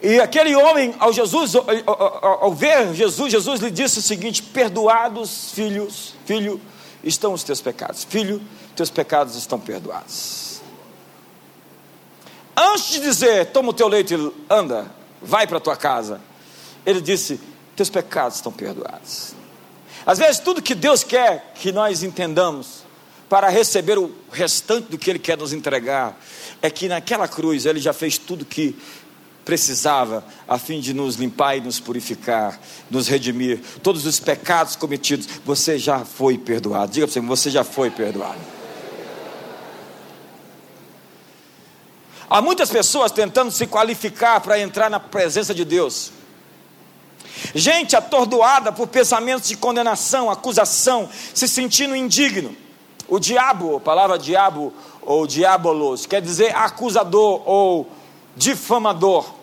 E 0.02 0.20
aquele 0.20 0.56
homem, 0.56 0.96
ao 0.98 1.14
Jesus, 1.14 1.56
ao, 1.56 1.66
ao, 1.86 2.44
ao, 2.46 2.54
ver 2.54 2.94
Jesus, 2.96 3.32
Jesus 3.32 3.62
lhe 3.62 3.70
disse 3.70 4.00
o 4.00 4.02
seguinte: 4.02 4.42
Perdoados, 4.42 5.52
filhos, 5.52 6.16
filho, 6.26 6.60
estão 7.04 7.34
os 7.34 7.44
teus 7.44 7.62
pecados. 7.62 8.04
Filho, 8.04 8.42
teus 8.76 8.90
pecados 8.90 9.36
estão 9.36 9.60
perdoados. 9.60 10.60
Antes 12.58 12.92
de 12.92 13.00
dizer, 13.00 13.48
toma 13.48 13.70
o 13.70 13.74
teu 13.74 13.88
leite 13.88 14.16
e 14.16 14.32
anda, 14.50 14.92
vai 15.22 15.46
para 15.46 15.58
a 15.58 15.62
tua 15.62 15.76
casa, 15.76 16.20
ele 16.84 17.00
disse: 17.00 17.40
Teus 17.76 17.90
pecados 17.90 18.38
estão 18.38 18.52
perdoados. 18.52 19.36
Às 20.06 20.18
vezes, 20.18 20.40
tudo 20.40 20.62
que 20.62 20.76
Deus 20.76 21.04
quer 21.04 21.54
que 21.56 21.72
nós 21.72 22.04
entendamos 22.04 22.84
para 23.30 23.50
receber 23.50 23.98
o 23.98 24.12
restante 24.32 24.90
do 24.90 24.98
que 24.98 25.10
Ele 25.10 25.20
quer 25.20 25.38
nos 25.38 25.54
entregar, 25.54 26.20
é 26.62 26.70
que 26.70 26.88
naquela 26.88 27.28
cruz 27.28 27.66
Ele 27.66 27.80
já 27.80 27.94
fez 27.94 28.18
tudo 28.18 28.44
que 28.44 28.76
precisava 29.46 30.24
a 30.48 30.58
fim 30.58 30.80
de 30.80 30.94
nos 30.94 31.16
limpar 31.16 31.58
e 31.58 31.62
nos 31.62 31.80
purificar, 31.80 32.60
nos 32.90 33.08
redimir. 33.08 33.60
Todos 33.82 34.06
os 34.06 34.20
pecados 34.20 34.76
cometidos, 34.76 35.28
você 35.46 35.78
já 35.78 36.06
foi 36.06 36.38
perdoado. 36.38 36.92
Diga 36.92 37.08
para 37.08 37.14
você, 37.14 37.22
você 37.22 37.50
já 37.50 37.64
foi 37.64 37.90
perdoado. 37.90 38.40
Há 42.30 42.42
muitas 42.42 42.70
pessoas 42.70 43.12
tentando 43.12 43.52
se 43.52 43.68
qualificar 43.68 44.40
para 44.40 44.58
entrar 44.58 44.90
na 44.90 45.00
presença 45.00 45.54
de 45.54 45.66
Deus. 45.66 46.12
Gente 47.54 47.96
atordoada 47.96 48.72
por 48.72 48.88
pensamentos 48.88 49.48
de 49.48 49.58
condenação, 49.58 50.30
acusação, 50.30 51.10
se 51.34 51.48
sentindo 51.48 51.96
indigno. 51.96 52.56
O 53.08 53.20
diabo, 53.20 53.78
a 53.78 53.80
palavra 53.80 54.18
diabo 54.18 54.74
ou 55.02 55.28
diabolos, 55.28 56.06
quer 56.06 56.22
dizer 56.22 56.56
acusador 56.56 57.42
ou 57.46 57.90
difamador. 58.36 59.34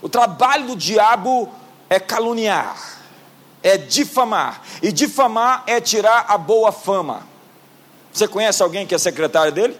O 0.00 0.08
trabalho 0.08 0.68
do 0.68 0.76
diabo 0.76 1.48
é 1.88 1.98
caluniar, 1.98 2.76
é 3.62 3.76
difamar. 3.76 4.62
E 4.82 4.92
difamar 4.92 5.64
é 5.66 5.80
tirar 5.80 6.26
a 6.28 6.38
boa 6.38 6.70
fama. 6.70 7.26
Você 8.12 8.28
conhece 8.28 8.62
alguém 8.62 8.86
que 8.86 8.94
é 8.94 8.98
secretário 8.98 9.52
dele? 9.52 9.78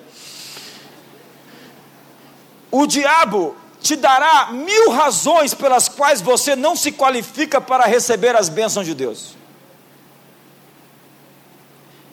O 2.70 2.86
diabo 2.86 3.56
te 3.86 3.96
dará 3.96 4.50
mil 4.52 4.90
razões 4.90 5.54
pelas 5.54 5.88
quais 5.88 6.20
você 6.20 6.56
não 6.56 6.74
se 6.74 6.90
qualifica 6.90 7.60
para 7.60 7.86
receber 7.86 8.34
as 8.34 8.48
bênçãos 8.48 8.84
de 8.84 8.94
Deus. 8.94 9.36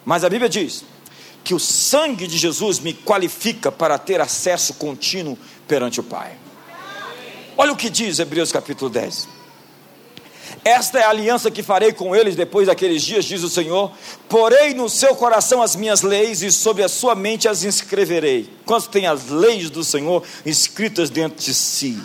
Mas 0.05 0.23
a 0.23 0.29
Bíblia 0.29 0.49
diz 0.49 0.85
que 1.43 1.55
o 1.55 1.59
sangue 1.59 2.27
de 2.27 2.37
Jesus 2.37 2.79
me 2.79 2.93
qualifica 2.93 3.71
para 3.71 3.97
ter 3.97 4.21
acesso 4.21 4.75
contínuo 4.75 5.37
perante 5.67 5.99
o 5.99 6.03
Pai. 6.03 6.37
Olha 7.57 7.71
o 7.71 7.75
que 7.75 7.89
diz 7.89 8.19
Hebreus 8.19 8.51
capítulo 8.51 8.89
10. 8.89 9.27
Esta 10.65 10.99
é 10.99 11.03
a 11.03 11.09
aliança 11.09 11.51
que 11.51 11.61
farei 11.61 11.91
com 11.91 12.15
eles 12.15 12.35
depois 12.35 12.67
daqueles 12.67 13.01
dias, 13.01 13.25
diz 13.25 13.43
o 13.43 13.49
Senhor. 13.49 13.91
Porei 14.29 14.73
no 14.73 14.89
seu 14.89 15.13
coração 15.15 15.61
as 15.61 15.75
minhas 15.75 16.01
leis 16.01 16.41
e 16.41 16.51
sobre 16.51 16.83
a 16.83 16.89
sua 16.89 17.15
mente 17.15 17.49
as 17.49 17.63
inscreverei. 17.63 18.49
Quantos 18.65 18.87
tem 18.87 19.05
as 19.05 19.27
leis 19.27 19.69
do 19.69 19.83
Senhor 19.83 20.23
escritas 20.45 21.09
dentro 21.09 21.43
de 21.43 21.53
si? 21.53 22.01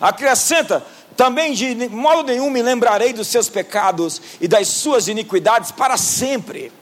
Acrescenta: 0.00 0.84
também 1.16 1.52
de 1.52 1.88
modo 1.88 2.24
nenhum 2.24 2.50
me 2.50 2.62
lembrarei 2.62 3.12
dos 3.12 3.28
seus 3.28 3.48
pecados 3.48 4.20
e 4.40 4.48
das 4.48 4.66
suas 4.68 5.06
iniquidades 5.06 5.70
para 5.70 5.96
sempre. 5.96 6.72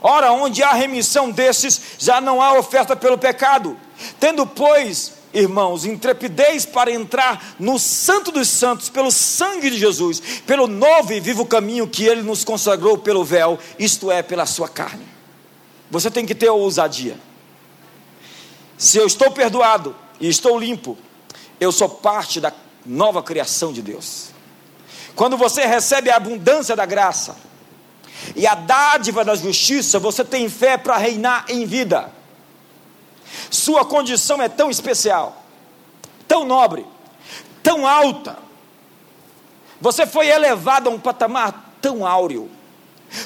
Ora, 0.00 0.32
onde 0.32 0.62
há 0.62 0.72
remissão 0.72 1.30
desses, 1.30 1.80
já 1.98 2.20
não 2.20 2.42
há 2.42 2.58
oferta 2.58 2.94
pelo 2.94 3.16
pecado. 3.16 3.76
Tendo, 4.20 4.46
pois, 4.46 5.12
irmãos, 5.34 5.84
intrepidez 5.84 6.64
para 6.64 6.90
entrar 6.90 7.54
no 7.58 7.78
Santo 7.78 8.30
dos 8.30 8.48
Santos, 8.48 8.88
pelo 8.88 9.10
sangue 9.10 9.68
de 9.68 9.78
Jesus, 9.78 10.22
pelo 10.46 10.66
novo 10.66 11.12
e 11.12 11.20
vivo 11.20 11.44
caminho 11.44 11.88
que 11.88 12.04
Ele 12.04 12.22
nos 12.22 12.44
consagrou 12.44 12.96
pelo 12.96 13.24
véu, 13.24 13.58
isto 13.78 14.10
é, 14.10 14.22
pela 14.22 14.46
sua 14.46 14.68
carne. 14.68 15.04
Você 15.90 16.10
tem 16.10 16.24
que 16.24 16.34
ter 16.34 16.48
ousadia. 16.48 17.18
Se 18.78 18.98
eu 18.98 19.06
estou 19.06 19.30
perdoado 19.30 19.94
e 20.20 20.28
estou 20.28 20.58
limpo, 20.58 20.96
eu 21.60 21.70
sou 21.72 21.88
parte 21.88 22.40
da 22.40 22.52
nova 22.86 23.22
criação 23.22 23.72
de 23.72 23.82
Deus. 23.82 24.28
Quando 25.14 25.36
você 25.36 25.64
recebe 25.64 26.10
a 26.10 26.16
abundância 26.16 26.74
da 26.74 26.86
graça 26.86 27.36
e 28.34 28.46
a 28.46 28.54
dádiva 28.54 29.24
da 29.24 29.34
justiça, 29.34 29.98
você 29.98 30.24
tem 30.24 30.48
fé 30.48 30.76
para 30.76 30.96
reinar 30.96 31.44
em 31.48 31.64
vida. 31.64 32.10
Sua 33.50 33.84
condição 33.84 34.40
é 34.42 34.48
tão 34.48 34.70
especial, 34.70 35.44
tão 36.26 36.44
nobre, 36.44 36.86
tão 37.62 37.86
alta, 37.86 38.44
você 39.84 40.06
foi 40.06 40.28
elevado 40.28 40.88
a 40.88 40.92
um 40.92 40.98
patamar 40.98 41.74
tão 41.80 42.06
áureo. 42.06 42.50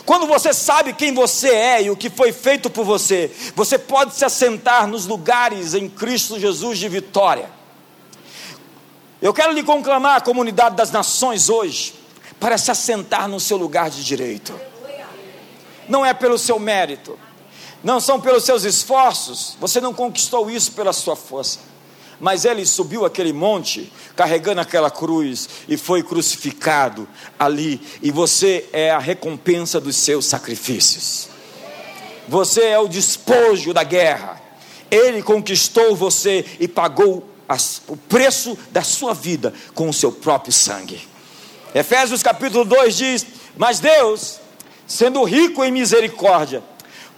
Quando 0.04 0.26
você 0.26 0.52
sabe 0.52 0.92
quem 0.92 1.14
você 1.14 1.50
é 1.50 1.82
e 1.84 1.90
o 1.90 1.96
que 1.96 2.10
foi 2.10 2.32
feito 2.32 2.68
por 2.68 2.84
você, 2.84 3.30
você 3.54 3.78
pode 3.78 4.16
se 4.16 4.24
assentar 4.24 4.88
nos 4.88 5.06
lugares 5.06 5.74
em 5.74 5.88
Cristo 5.88 6.36
Jesus 6.36 6.78
de 6.78 6.88
vitória. 6.88 7.48
Eu 9.22 9.32
quero 9.32 9.52
lhe 9.52 9.62
conclamar 9.62 10.16
a 10.16 10.20
comunidade 10.20 10.74
das 10.74 10.90
nações 10.90 11.48
hoje 11.48 11.94
para 12.40 12.58
se 12.58 12.72
assentar 12.72 13.28
no 13.28 13.38
seu 13.38 13.56
lugar 13.56 13.88
de 13.88 14.02
direito. 14.02 14.52
Não 15.88 16.04
é 16.04 16.12
pelo 16.12 16.38
seu 16.38 16.58
mérito, 16.58 17.16
não 17.82 18.00
são 18.00 18.20
pelos 18.20 18.44
seus 18.44 18.64
esforços, 18.64 19.56
você 19.60 19.80
não 19.80 19.94
conquistou 19.94 20.50
isso 20.50 20.72
pela 20.72 20.92
sua 20.92 21.14
força. 21.14 21.60
Mas 22.20 22.44
ele 22.44 22.66
subiu 22.66 23.04
aquele 23.04 23.32
monte, 23.32 23.92
carregando 24.16 24.60
aquela 24.60 24.90
cruz, 24.90 25.48
e 25.68 25.76
foi 25.76 26.02
crucificado 26.02 27.08
ali, 27.38 27.80
e 28.02 28.10
você 28.10 28.68
é 28.72 28.90
a 28.90 28.98
recompensa 28.98 29.80
dos 29.80 29.94
seus 29.96 30.26
sacrifícios. 30.26 31.28
Você 32.26 32.62
é 32.62 32.78
o 32.78 32.88
despojo 32.88 33.72
da 33.72 33.84
guerra. 33.84 34.40
Ele 34.90 35.22
conquistou 35.22 35.94
você 35.94 36.44
e 36.58 36.66
pagou 36.66 37.24
as, 37.48 37.80
o 37.86 37.96
preço 37.96 38.58
da 38.70 38.82
sua 38.82 39.14
vida 39.14 39.54
com 39.74 39.88
o 39.88 39.94
seu 39.94 40.10
próprio 40.12 40.52
sangue. 40.52 41.06
Efésios 41.74 42.22
capítulo 42.22 42.64
2 42.64 42.96
diz: 42.96 43.26
Mas 43.56 43.80
Deus, 43.80 44.40
sendo 44.86 45.22
rico 45.24 45.64
em 45.64 45.70
misericórdia, 45.72 46.62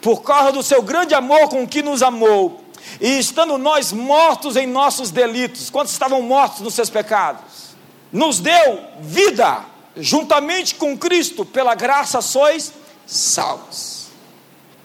por 0.00 0.22
causa 0.22 0.52
do 0.52 0.62
seu 0.62 0.82
grande 0.82 1.14
amor 1.14 1.48
com 1.48 1.66
que 1.66 1.82
nos 1.82 2.02
amou, 2.02 2.64
e 3.00 3.18
estando 3.18 3.58
nós 3.58 3.92
mortos 3.92 4.56
em 4.56 4.66
nossos 4.66 5.10
delitos, 5.10 5.70
quantos 5.70 5.92
estavam 5.92 6.22
mortos 6.22 6.60
nos 6.60 6.74
seus 6.74 6.90
pecados? 6.90 7.70
Nos 8.12 8.40
deu 8.40 8.80
vida, 9.00 9.64
juntamente 9.96 10.74
com 10.74 10.96
Cristo, 10.96 11.44
pela 11.44 11.74
graça 11.74 12.20
sois 12.20 12.72
salvos. 13.06 14.06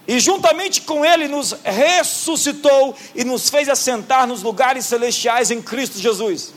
E 0.08 0.20
juntamente 0.20 0.82
com 0.82 1.04
Ele 1.04 1.28
nos 1.28 1.56
ressuscitou 1.64 2.96
e 3.16 3.24
nos 3.24 3.50
fez 3.50 3.68
assentar 3.68 4.28
nos 4.28 4.44
lugares 4.44 4.86
celestiais 4.86 5.50
em 5.50 5.62
Cristo 5.62 5.98
Jesus, 5.98 6.54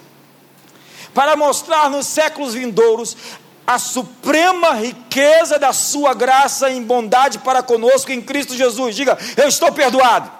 para 1.14 1.34
mostrar 1.34 1.88
nos 1.88 2.06
séculos 2.06 2.52
vindouros 2.52 3.16
a 3.68 3.78
suprema 3.78 4.72
riqueza 4.72 5.58
da 5.58 5.74
Sua 5.74 6.14
graça 6.14 6.70
em 6.70 6.82
bondade 6.82 7.38
para 7.38 7.62
conosco 7.62 8.10
em 8.10 8.18
Cristo 8.18 8.56
Jesus. 8.56 8.96
Diga, 8.96 9.18
eu 9.36 9.46
estou 9.46 9.70
perdoado. 9.70 10.30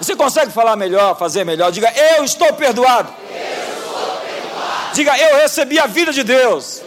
Você 0.00 0.14
consegue 0.14 0.52
falar 0.52 0.76
melhor, 0.76 1.18
fazer 1.18 1.44
melhor? 1.44 1.72
Diga, 1.72 1.92
eu 2.16 2.22
estou 2.22 2.52
perdoado. 2.52 3.12
Eu 3.28 3.36
estou 3.36 4.20
perdoado. 4.20 4.94
Diga, 4.94 5.18
eu 5.18 5.38
recebi 5.38 5.80
a 5.80 5.86
vida 5.88 6.12
de 6.12 6.22
Deus. 6.22 6.80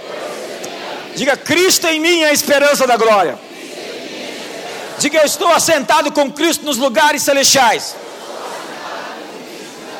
Diga, 1.18 1.36
Cristo 1.36 1.86
em 1.88 2.00
mim 2.00 2.22
é 2.22 2.30
a 2.30 2.34
esperança 2.34 2.88
da 2.88 2.96
glória. 2.96 3.38
Diga, 5.00 5.18
eu 5.18 5.26
estou 5.26 5.50
assentado 5.50 6.14
com 6.14 6.32
Cristo 6.32 6.64
nos 6.64 6.78
lugares 6.78 7.24
celestiais. 7.24 7.94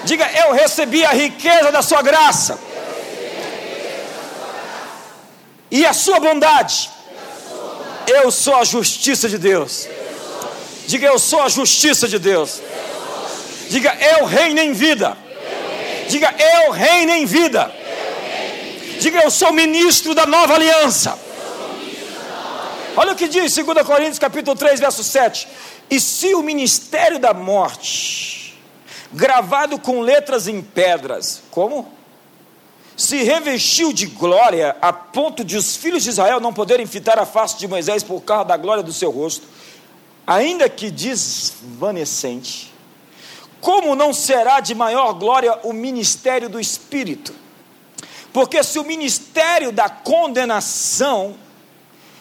Diga, 0.06 0.32
eu 0.46 0.54
recebi 0.54 1.04
a 1.04 1.12
riqueza 1.12 1.74
da 1.74 1.82
sua 1.82 2.02
graça. 2.02 2.58
E 5.74 5.88
a 5.88 5.92
sua 5.92 6.20
bondade. 6.20 6.92
Eu 8.06 8.30
sou 8.30 8.56
a 8.56 8.64
justiça 8.64 9.28
de 9.28 9.40
Deus. 9.40 9.88
Diga, 10.86 11.08
eu 11.08 11.18
sou 11.18 11.42
a 11.42 11.50
justiça 11.50 12.08
de 12.08 12.20
Deus. 12.20 12.62
Diga, 13.72 13.98
eu 14.00 14.26
reino 14.26 14.60
em 14.60 14.72
vida. 14.72 15.18
Diga, 16.08 16.32
eu 16.38 16.72
reino 16.72 17.14
em 17.14 17.26
vida. 17.26 17.74
Diga, 19.00 19.24
eu 19.24 19.32
sou 19.32 19.52
ministro 19.52 20.14
da 20.14 20.28
nova 20.28 20.54
aliança. 20.54 21.18
Olha 22.96 23.14
o 23.14 23.16
que 23.16 23.28
diz 23.28 23.56
2 23.56 23.82
Coríntios 23.88 24.20
capítulo 24.20 24.56
3, 24.56 24.80
verso 24.80 25.04
7. 25.04 25.48
E 25.90 26.00
se 26.00 26.36
o 26.36 26.44
ministério 26.44 27.18
da 27.18 27.34
morte, 27.34 28.62
gravado 29.12 29.80
com 29.80 30.02
letras 30.02 30.48
em 30.48 30.62
pedras, 30.62 31.42
como? 31.50 31.92
Se 32.96 33.24
revestiu 33.24 33.92
de 33.92 34.06
glória 34.06 34.76
a 34.82 34.94
ponto 34.94 35.44
de 35.44 35.58
os 35.58 35.76
filhos 35.76 36.04
de 36.04 36.10
Israel 36.10 36.40
não 36.40 36.54
poderem 36.54 36.86
fitar 36.86 37.18
a 37.18 37.26
face 37.26 37.58
de 37.58 37.68
Moisés 37.68 38.04
por 38.04 38.22
causa 38.22 38.46
da 38.46 38.58
glória 38.58 38.84
do 38.84 38.94
seu 38.94 39.10
rosto, 39.10 39.48
ainda 40.26 40.70
que 40.70 40.92
desvanecente, 40.92 42.72
como 43.60 43.96
não 43.96 44.14
será 44.14 44.60
de 44.60 44.76
maior 44.76 45.14
glória 45.14 45.58
o 45.64 45.74
ministério 45.74 46.50
do 46.50 46.60
Espírito? 46.60 47.34
Porque 48.32 48.64
se 48.64 48.80
o 48.80 48.84
ministério 48.84 49.72
da 49.72 49.88
condenação, 49.90 51.36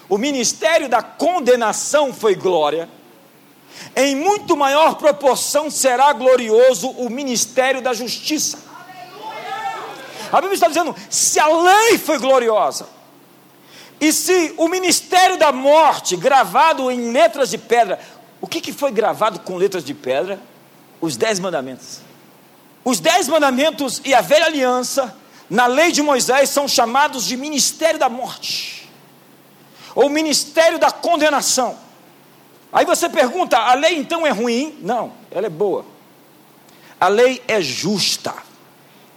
o 0.09 0.19
ministério 0.19 0.89
da 0.89 1.03
condenação 1.03 2.13
foi 2.13 2.35
glória, 2.35 2.89
em 3.97 4.15
muito 4.15 4.57
maior 4.57 4.97
proporção 4.97 5.71
será 5.71 6.13
glorioso 6.13 6.89
o 6.91 7.09
ministério 7.09 7.81
da 7.81 7.93
justiça. 7.93 8.59
A 10.33 10.37
Bíblia 10.41 10.55
está 10.55 10.67
dizendo: 10.67 10.97
se 11.09 11.39
a 11.39 11.47
lei 11.47 11.99
foi 11.99 12.19
gloriosa, 12.19 12.89
e 14.01 14.13
se 14.13 14.55
o 14.57 14.67
ministério 14.67 15.37
da 15.37 15.53
morte, 15.53 16.17
gravado 16.17 16.91
em 16.91 17.13
letras 17.13 17.51
de 17.51 17.59
pedra, 17.59 18.01
o 18.41 18.49
que, 18.49 18.61
que 18.61 18.73
foi 18.73 18.91
gravado 18.91 19.39
com 19.41 19.57
letras 19.57 19.85
de 19.85 19.95
pedra? 19.95 20.41
os 21.03 21.17
dez 21.17 21.41
mandamentos. 21.41 21.99
Os 22.85 23.01
dez 23.01 23.29
mandamentos 23.29 24.01
e 24.05 24.15
a 24.15 24.21
velha 24.23 24.47
aliança, 24.47 25.15
na 25.51 25.67
lei 25.67 25.93
de 25.93 26.01
Moisés, 26.01 26.49
são 26.49 26.67
chamados 26.67 27.27
de 27.27 27.37
ministério 27.37 27.99
da 27.99 28.09
morte, 28.09 28.89
ou 29.95 30.09
ministério 30.09 30.79
da 30.79 30.91
condenação. 30.91 31.77
Aí 32.73 32.87
você 32.87 33.09
pergunta: 33.09 33.59
a 33.59 33.75
lei 33.75 33.99
então 33.99 34.27
é 34.27 34.31
ruim? 34.31 34.79
Não, 34.81 35.13
ela 35.31 35.47
é 35.47 35.51
boa. 35.51 35.85
A 37.01 37.09
lei 37.09 37.43
é 37.49 37.61
justa, 37.61 38.33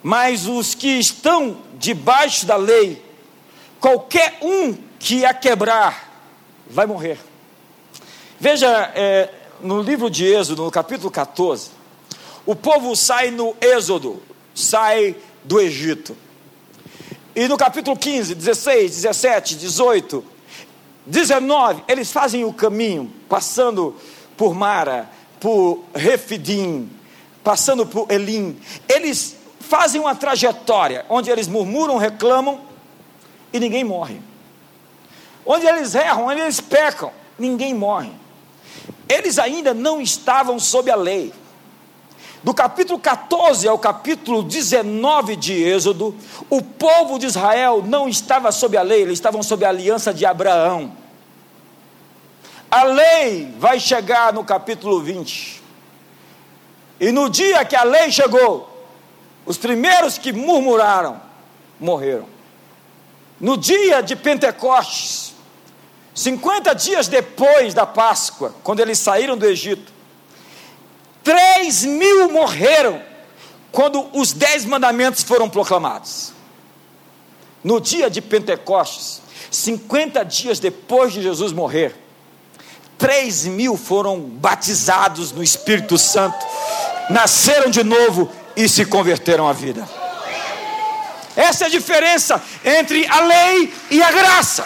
mas 0.06 0.46
os 0.46 0.76
que 0.76 1.00
estão 1.00 1.58
debaixo 1.80 2.46
da 2.46 2.56
lei, 2.56 3.04
qualquer 3.80 4.38
um 4.40 4.78
que 5.00 5.26
a 5.26 5.34
quebrar, 5.34 6.22
vai 6.70 6.86
morrer. 6.86 7.18
Veja, 8.40 8.68
é, 8.94 9.34
no 9.60 9.82
livro 9.82 10.08
de 10.08 10.24
Êxodo, 10.24 10.64
no 10.64 10.70
capítulo 10.70 11.10
14, 11.10 11.72
o 12.46 12.56
povo 12.56 12.96
sai 12.96 13.32
no 13.32 13.56
Êxodo, 13.60 14.22
sai 14.54 15.16
do 15.44 15.60
Egito. 15.60 16.16
E 17.36 17.48
no 17.48 17.58
capítulo 17.58 17.98
15, 17.98 18.36
16, 18.36 18.92
17, 18.92 19.56
18, 19.56 20.24
19, 21.04 21.84
eles 21.88 22.12
fazem 22.12 22.46
o 22.46 22.54
caminho, 22.54 23.12
passando 23.28 23.96
por 24.38 24.54
Mara, 24.54 25.10
por 25.40 25.84
Refidim, 25.96 26.92
passando 27.44 27.88
por 27.88 28.12
Elim. 28.12 28.56
Eles 28.88 29.35
fazem 29.68 30.00
uma 30.00 30.16
trajetória 30.16 31.06
onde 31.10 31.30
eles 31.30 31.48
murmuram, 31.48 31.98
reclamam 31.98 32.62
e 33.52 33.60
ninguém 33.60 33.84
morre. 33.84 34.22
Onde 35.46 35.66
eles 35.66 35.94
erram, 35.96 36.28
onde 36.28 36.42
eles 36.42 36.60
pecam, 36.60 37.12
ninguém 37.38 37.74
morre. 37.74 38.12
Eles 39.08 39.38
ainda 39.38 39.74
não 39.74 40.02
estavam 40.02 40.60
sob 40.60 40.90
a 40.90 40.96
lei. 40.96 41.34
Do 42.44 42.54
capítulo 42.54 43.00
14 43.00 43.68
ao 43.68 43.78
capítulo 43.80 44.44
19 44.44 45.36
de 45.36 45.64
Êxodo, 45.64 46.16
o 46.50 46.62
povo 46.62 47.18
de 47.18 47.26
Israel 47.26 47.84
não 47.86 48.08
estava 48.08 48.52
sob 48.52 48.78
a 48.78 48.84
lei, 48.84 49.02
eles 49.02 49.14
estavam 49.14 49.42
sob 49.42 49.66
a 49.66 49.70
aliança 49.70 50.14
de 50.14 50.26
Abraão. 50.26 50.92
A 52.70 52.84
lei 52.84 53.52
vai 53.58 53.80
chegar 53.80 54.32
no 54.34 54.44
capítulo 54.44 55.00
20. 55.00 55.64
E 57.00 57.12
no 57.12 57.30
dia 57.30 57.66
que 57.66 57.76
a 57.76 57.84
lei 57.84 58.12
chegou, 58.12 58.75
os 59.46 59.58
primeiros 59.58 60.18
que 60.18 60.34
murmuraram 60.34 61.22
morreram. 61.80 62.28
No 63.40 63.58
dia 63.58 64.02
de 64.02 64.16
Pentecostes, 64.16 65.34
50 66.14 66.74
dias 66.74 67.08
depois 67.08 67.74
da 67.74 67.86
Páscoa, 67.86 68.56
quando 68.64 68.80
eles 68.80 68.98
saíram 68.98 69.38
do 69.38 69.46
Egito, 69.46 69.94
3 71.24 71.84
mil 71.86 72.32
morreram 72.32 73.02
quando 73.72 74.08
os 74.14 74.32
dez 74.32 74.64
mandamentos 74.64 75.22
foram 75.24 75.50
proclamados. 75.50 76.32
No 77.62 77.82
dia 77.82 78.10
de 78.10 78.22
Pentecostes, 78.22 79.22
50 79.52 80.24
dias 80.24 80.60
depois 80.60 81.12
de 81.12 81.22
Jesus 81.22 81.52
morrer, 81.52 81.94
3 82.98 83.48
mil 83.48 83.76
foram 83.76 84.22
batizados 84.22 85.34
no 85.34 85.44
Espírito 85.44 85.98
Santo, 85.98 86.38
nasceram 87.10 87.70
de 87.70 87.84
novo 87.84 88.32
e 88.56 88.68
se 88.70 88.86
converteram 88.86 89.48
à 89.48 89.54
vida. 89.54 89.88
Essa 91.36 91.66
é 91.66 91.68
a 91.68 91.70
diferença 91.70 92.42
entre 92.64 93.06
a 93.08 93.20
lei 93.22 93.74
e 93.92 94.02
a 94.02 94.12
graça. 94.12 94.66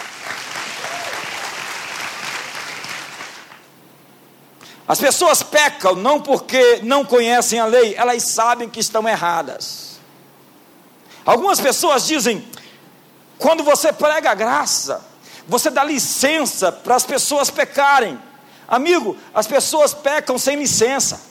As 4.86 4.98
pessoas 4.98 5.42
pecam 5.42 5.94
não 5.94 6.20
porque 6.20 6.80
não 6.82 7.04
conhecem 7.04 7.60
a 7.60 7.66
lei, 7.66 7.94
elas 7.96 8.24
sabem 8.24 8.68
que 8.68 8.80
estão 8.80 9.08
erradas. 9.08 10.00
Algumas 11.24 11.60
pessoas 11.60 12.06
dizem: 12.06 12.44
quando 13.38 13.62
você 13.62 13.92
prega 13.92 14.32
a 14.32 14.34
graça, 14.34 15.00
você 15.46 15.70
dá 15.70 15.84
licença 15.84 16.72
para 16.72 16.96
as 16.96 17.04
pessoas 17.04 17.50
pecarem. 17.50 18.20
Amigo, 18.66 19.16
as 19.34 19.46
pessoas 19.46 19.94
pecam 19.94 20.38
sem 20.38 20.56
licença. 20.56 21.29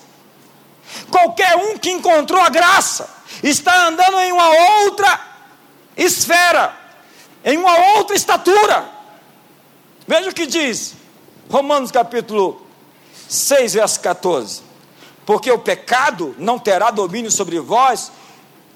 Qualquer 1.10 1.56
um 1.56 1.78
que 1.78 1.91
encontrou 1.91 2.41
a 2.41 2.49
graça 2.49 3.10
está 3.43 3.88
andando 3.88 4.19
em 4.19 4.32
uma 4.32 4.49
outra 4.84 5.19
esfera, 5.95 6.73
em 7.43 7.58
uma 7.58 7.78
outra 7.95 8.15
estatura. 8.15 8.89
Veja 10.08 10.30
o 10.30 10.34
que 10.34 10.45
diz 10.45 10.95
Romanos 11.49 11.91
capítulo 11.91 12.65
6, 13.28 13.73
verso 13.73 13.99
14. 13.99 14.62
Porque 15.25 15.52
o 15.52 15.60
pecado 15.60 16.36
não 16.39 16.58
terá 16.58 16.89
domínio 16.89 17.30
sobre 17.30 17.60
vós, 17.60 18.12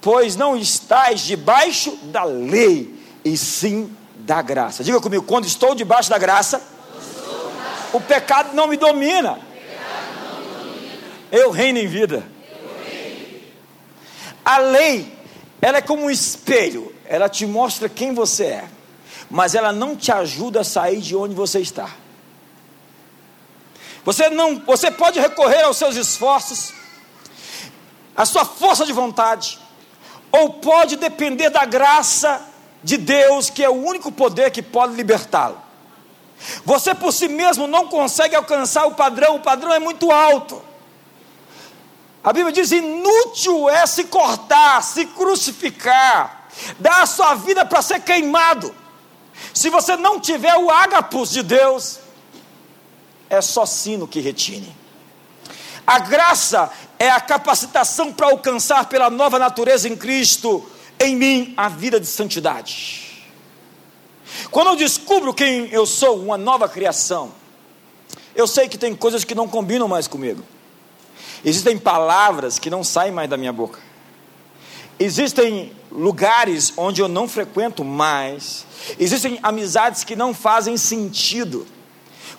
pois 0.02 0.36
não 0.36 0.56
estáis 0.56 1.22
debaixo 1.22 1.98
da 2.04 2.24
lei, 2.24 2.94
e 3.26 3.38
sim 3.38 3.96
da 4.16 4.42
graça. 4.42 4.84
Diga 4.84 5.00
comigo, 5.00 5.24
quando 5.24 5.46
estou 5.46 5.74
debaixo 5.74 6.10
da 6.10 6.18
graça, 6.18 6.62
o 7.92 8.02
pecado 8.02 8.54
não 8.54 8.68
me 8.68 8.78
domina. 8.78 9.40
Eu 11.34 11.50
reino 11.50 11.80
em 11.80 11.88
vida. 11.88 12.24
A 14.46 14.60
lei, 14.60 15.12
ela 15.60 15.80
é 15.80 15.82
como 15.82 16.04
um 16.04 16.10
espelho, 16.12 16.94
ela 17.06 17.28
te 17.28 17.48
mostra 17.48 17.90
quem 17.90 18.14
você 18.14 18.46
é, 18.46 18.66
mas 19.32 19.56
ela 19.56 19.74
não 19.74 19.96
te 19.96 20.12
ajuda 20.12 20.62
a 20.62 20.64
sair 20.64 21.02
de 21.02 21.16
onde 21.16 21.34
você 21.34 21.60
está. 21.60 21.90
Você 24.06 24.30
não, 24.30 24.60
você 24.60 24.92
pode 24.92 25.20
recorrer 25.20 25.64
aos 25.64 25.78
seus 25.78 25.96
esforços, 25.96 26.72
à 28.16 28.28
sua 28.28 28.46
força 28.46 28.86
de 28.86 28.94
vontade, 28.94 29.58
ou 30.32 30.54
pode 30.54 30.98
depender 30.98 31.50
da 31.50 31.66
graça 31.66 32.48
de 32.84 32.96
Deus, 32.96 33.50
que 33.50 33.64
é 33.64 33.70
o 33.70 33.84
único 33.84 34.12
poder 34.12 34.52
que 34.52 34.62
pode 34.62 34.94
libertá-lo. 34.94 35.60
Você 36.64 36.94
por 36.94 37.12
si 37.12 37.28
mesmo 37.28 37.66
não 37.66 37.88
consegue 37.88 38.36
alcançar 38.36 38.86
o 38.86 38.94
padrão, 38.94 39.38
o 39.38 39.40
padrão 39.40 39.74
é 39.74 39.80
muito 39.80 40.12
alto. 40.12 40.73
A 42.24 42.32
Bíblia 42.32 42.54
diz: 42.54 42.72
inútil 42.72 43.70
é 43.70 43.86
se 43.86 44.06
cortar, 44.06 44.82
se 44.82 45.06
crucificar, 45.08 46.48
dar 46.80 47.02
a 47.02 47.06
sua 47.06 47.36
vida 47.36 47.66
para 47.66 47.82
ser 47.82 48.00
queimado. 48.00 48.74
Se 49.54 49.70
você 49.70 49.98
não 49.98 50.20
tiver 50.20 50.56
o 50.56 50.70
ágapos 50.70 51.32
de 51.32 51.44
Deus, 51.44 52.00
é 53.30 53.42
só 53.42 53.66
sino 53.66 54.08
que 54.08 54.20
retine. 54.20 54.74
A 55.86 56.00
graça 56.00 56.72
é 56.98 57.10
a 57.10 57.20
capacitação 57.20 58.14
para 58.14 58.28
alcançar 58.28 58.86
pela 58.86 59.10
nova 59.10 59.38
natureza 59.38 59.90
em 59.90 59.98
Cristo, 59.98 60.66
em 61.00 61.16
mim, 61.16 61.54
a 61.58 61.68
vida 61.68 62.00
de 62.00 62.08
santidade. 62.08 63.26
Quando 64.50 64.68
eu 64.68 64.76
descubro 64.78 65.34
quem 65.34 65.68
eu 65.72 65.86
sou, 65.86 66.20
uma 66.20 66.38
nova 66.38 66.70
criação, 66.70 67.34
eu 68.34 68.48
sei 68.48 68.70
que 68.70 68.78
tem 68.78 68.96
coisas 68.96 69.26
que 69.26 69.36
não 69.36 69.48
combinam 69.48 69.88
mais 69.88 70.08
comigo. 70.08 70.44
Existem 71.44 71.78
palavras 71.78 72.58
que 72.60 72.70
não 72.70 72.84
saem 72.84 73.12
mais 73.12 73.30
da 73.30 73.38
minha 73.38 73.54
boca. 73.54 73.80
Existem 75.00 75.72
lugares 75.92 76.74
onde 76.78 77.02
eu 77.02 77.08
não 77.08 77.28
frequento 77.28 77.84
mais. 77.84 78.66
Existem 79.00 79.40
amizades 79.44 80.04
que 80.04 80.16
não 80.16 80.34
fazem 80.34 80.78
sentido 80.78 81.68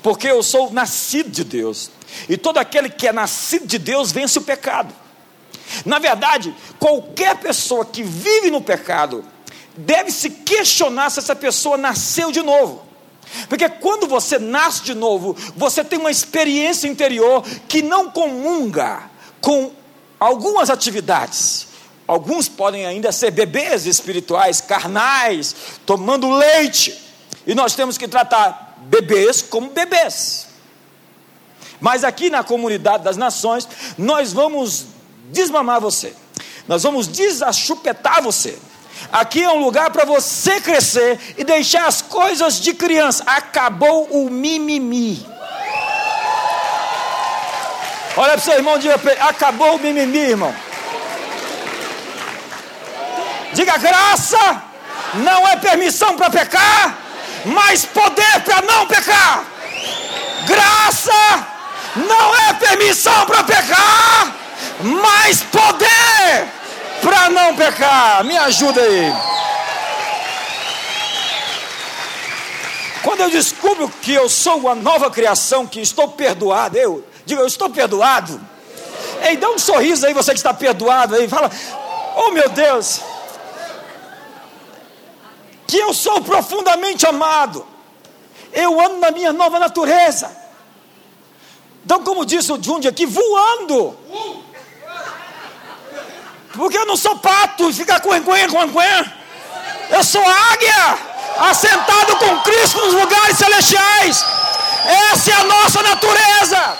porque 0.05 0.29
eu 0.29 0.43
sou 0.43 0.71
nascido 0.71 1.31
de 1.31 1.43
Deus, 1.43 1.90
e 2.29 2.37
todo 2.37 2.59
aquele 2.59 2.90
que 2.90 3.09
é 3.09 3.12
nascido 3.12 3.67
de 3.67 3.79
Deus 3.79 4.12
vence 4.12 4.38
o 4.38 4.43
pecado. 4.43 4.95
Na 5.87 5.99
verdade, 5.99 6.55
qualquer 6.79 7.38
pessoa 7.38 7.87
que 7.87 8.03
vive 8.03 8.51
no 8.51 8.61
pecado 8.61 9.25
deve 9.75 10.11
se 10.11 10.29
questionar 10.29 11.09
se 11.09 11.21
essa 11.21 11.35
pessoa 11.35 11.79
nasceu 11.79 12.31
de 12.31 12.43
novo. 12.43 12.83
Porque 13.49 13.69
quando 13.69 14.07
você 14.07 14.39
nasce 14.39 14.83
de 14.83 14.95
novo, 14.95 15.37
você 15.57 15.85
tem 15.85 15.99
uma 15.99 16.11
experiência 16.11 16.89
interior 16.89 17.43
que 17.69 17.83
não 17.83 18.11
comunga 18.11 19.11
com 19.41 19.73
algumas 20.19 20.71
atividades. 20.71 21.69
Alguns 22.07 22.49
podem 22.49 22.85
ainda 22.87 23.11
ser 23.13 23.31
bebês 23.31 23.87
espirituais, 23.87 24.61
carnais, 24.61 25.55
tomando 25.87 26.31
leite. 26.31 27.01
E 27.47 27.55
nós 27.55 27.75
temos 27.75 27.97
que 27.97 28.07
tratar 28.07 28.79
bebês 28.83 29.43
como 29.43 29.71
bebês. 29.71 30.49
Mas 31.81 32.05
aqui 32.05 32.31
na 32.31 32.43
comunidade 32.43 33.05
das 33.05 33.17
nações, 33.17 33.69
nós 33.99 34.33
vamos 34.33 34.87
desmamar 35.31 35.81
você, 35.81 36.15
nós 36.69 36.83
vamos 36.83 37.07
desachupetar 37.09 38.23
você. 38.23 38.59
Aqui 39.14 39.44
é 39.44 39.48
um 39.48 39.61
lugar 39.61 39.90
para 39.90 40.05
você 40.05 40.61
crescer 40.61 41.20
e 41.38 41.44
deixar 41.44 41.87
as 41.87 42.03
coisas 42.03 42.61
de 42.61 42.74
criança. 42.74 43.22
Acabou 43.24 44.09
o 44.11 44.29
mimimi. 44.29 45.24
Olha 48.16 48.33
para 48.33 48.38
o 48.38 48.40
seu 48.40 48.55
irmão, 48.55 48.77
diga 48.77 48.98
para 48.98 49.12
acabou 49.29 49.77
o 49.77 49.79
mimimi, 49.79 50.18
irmão. 50.18 50.53
Diga 53.53 53.79
graça, 53.79 54.62
não 55.14 55.46
é 55.46 55.55
permissão 55.59 56.16
para 56.16 56.29
pecar, 56.29 56.98
mais 57.44 57.85
poder 57.85 58.40
para 58.44 58.62
não 58.62 58.85
pecar. 58.88 59.44
Graça 60.44 61.46
não 61.94 62.37
é 62.48 62.53
permissão 62.55 63.27
para 63.27 63.44
pecar, 63.44 64.35
mais 64.81 65.40
poder 65.40 66.54
para 67.05 67.29
não 67.29 67.55
pecar. 67.55 68.25
Me 68.25 68.37
ajuda 68.37 68.81
aí. 68.81 69.12
Quando 73.03 73.21
eu 73.21 73.31
descubro 73.31 73.88
que 74.01 74.14
eu 74.14 74.29
sou 74.31 74.57
uma 74.57 74.75
nova 74.75 75.11
criação, 75.11 75.67
que 75.67 75.81
estou 75.81 76.09
perdoado, 76.09 76.79
eu 76.79 77.05
digo, 77.27 77.43
eu 77.43 77.47
estou 77.47 77.69
perdoado. 77.69 78.40
Ei, 79.23 79.37
dá 79.37 79.51
um 79.51 79.59
sorriso 79.59 80.07
aí, 80.07 80.14
você 80.14 80.33
que 80.33 80.38
está 80.38 80.55
perdoado 80.55 81.14
aí, 81.14 81.29
fala, 81.29 81.51
oh 82.17 82.31
meu 82.31 82.49
Deus, 82.49 83.01
que 85.67 85.77
eu 85.77 85.93
sou 85.93 86.23
profundamente 86.23 87.07
amado, 87.07 87.67
eu 88.53 88.81
ando 88.81 88.97
na 88.97 89.11
minha 89.11 89.33
nova 89.33 89.59
natureza. 89.59 90.35
Então, 91.85 92.03
como 92.03 92.25
disse 92.25 92.51
o 92.51 92.62
Jundi 92.62 92.88
aqui, 92.88 93.05
voando. 93.05 93.95
Porque 96.55 96.79
eu 96.79 96.87
não 96.87 96.97
sou 96.97 97.19
pato 97.19 97.73
ficar 97.73 98.01
com 98.01 98.11
com 98.49 98.83
Eu 99.90 100.05
sou 100.05 100.23
águia, 100.53 100.99
assentado 101.51 102.17
com 102.17 102.40
Cristo 102.40 102.79
nos 102.81 102.95
lugares 102.95 103.38
celestiais. 103.38 104.25
Essa 105.12 105.31
é 105.31 105.35
a 105.35 105.45
nossa 105.45 105.83
natureza. 105.83 106.79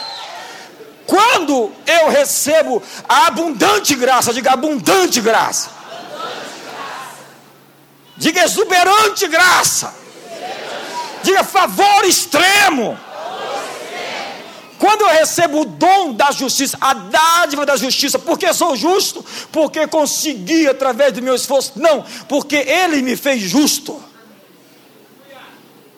Quando 1.07 1.73
eu 1.87 2.09
recebo 2.09 2.83
a 3.09 3.27
abundante 3.27 3.95
graça, 3.95 4.33
diga 4.33 4.53
abundante 4.53 5.21
graça 5.21 5.75
Diga 8.17 8.45
exuberante 8.45 9.27
graça. 9.27 9.95
Diga 11.23 11.43
favor 11.43 12.05
extremo. 12.05 12.99
Quando 14.85 15.01
eu 15.01 15.09
recebo 15.09 15.63
o 15.63 15.65
dom 15.65 16.13
da 16.13 16.31
justiça, 16.31 16.77
a 16.79 16.93
dádiva 16.93 17.65
da 17.65 17.75
justiça, 17.75 18.19
porque 18.19 18.53
sou 18.53 18.77
justo, 18.77 19.25
porque 19.51 19.87
consegui 19.87 20.69
através 20.69 21.11
do 21.15 21.23
meu 21.23 21.35
esforço, 21.35 21.73
não, 21.77 22.05
porque 22.29 22.57
Ele 22.57 23.01
me 23.01 23.17
fez 23.17 23.41
justo. 23.41 23.99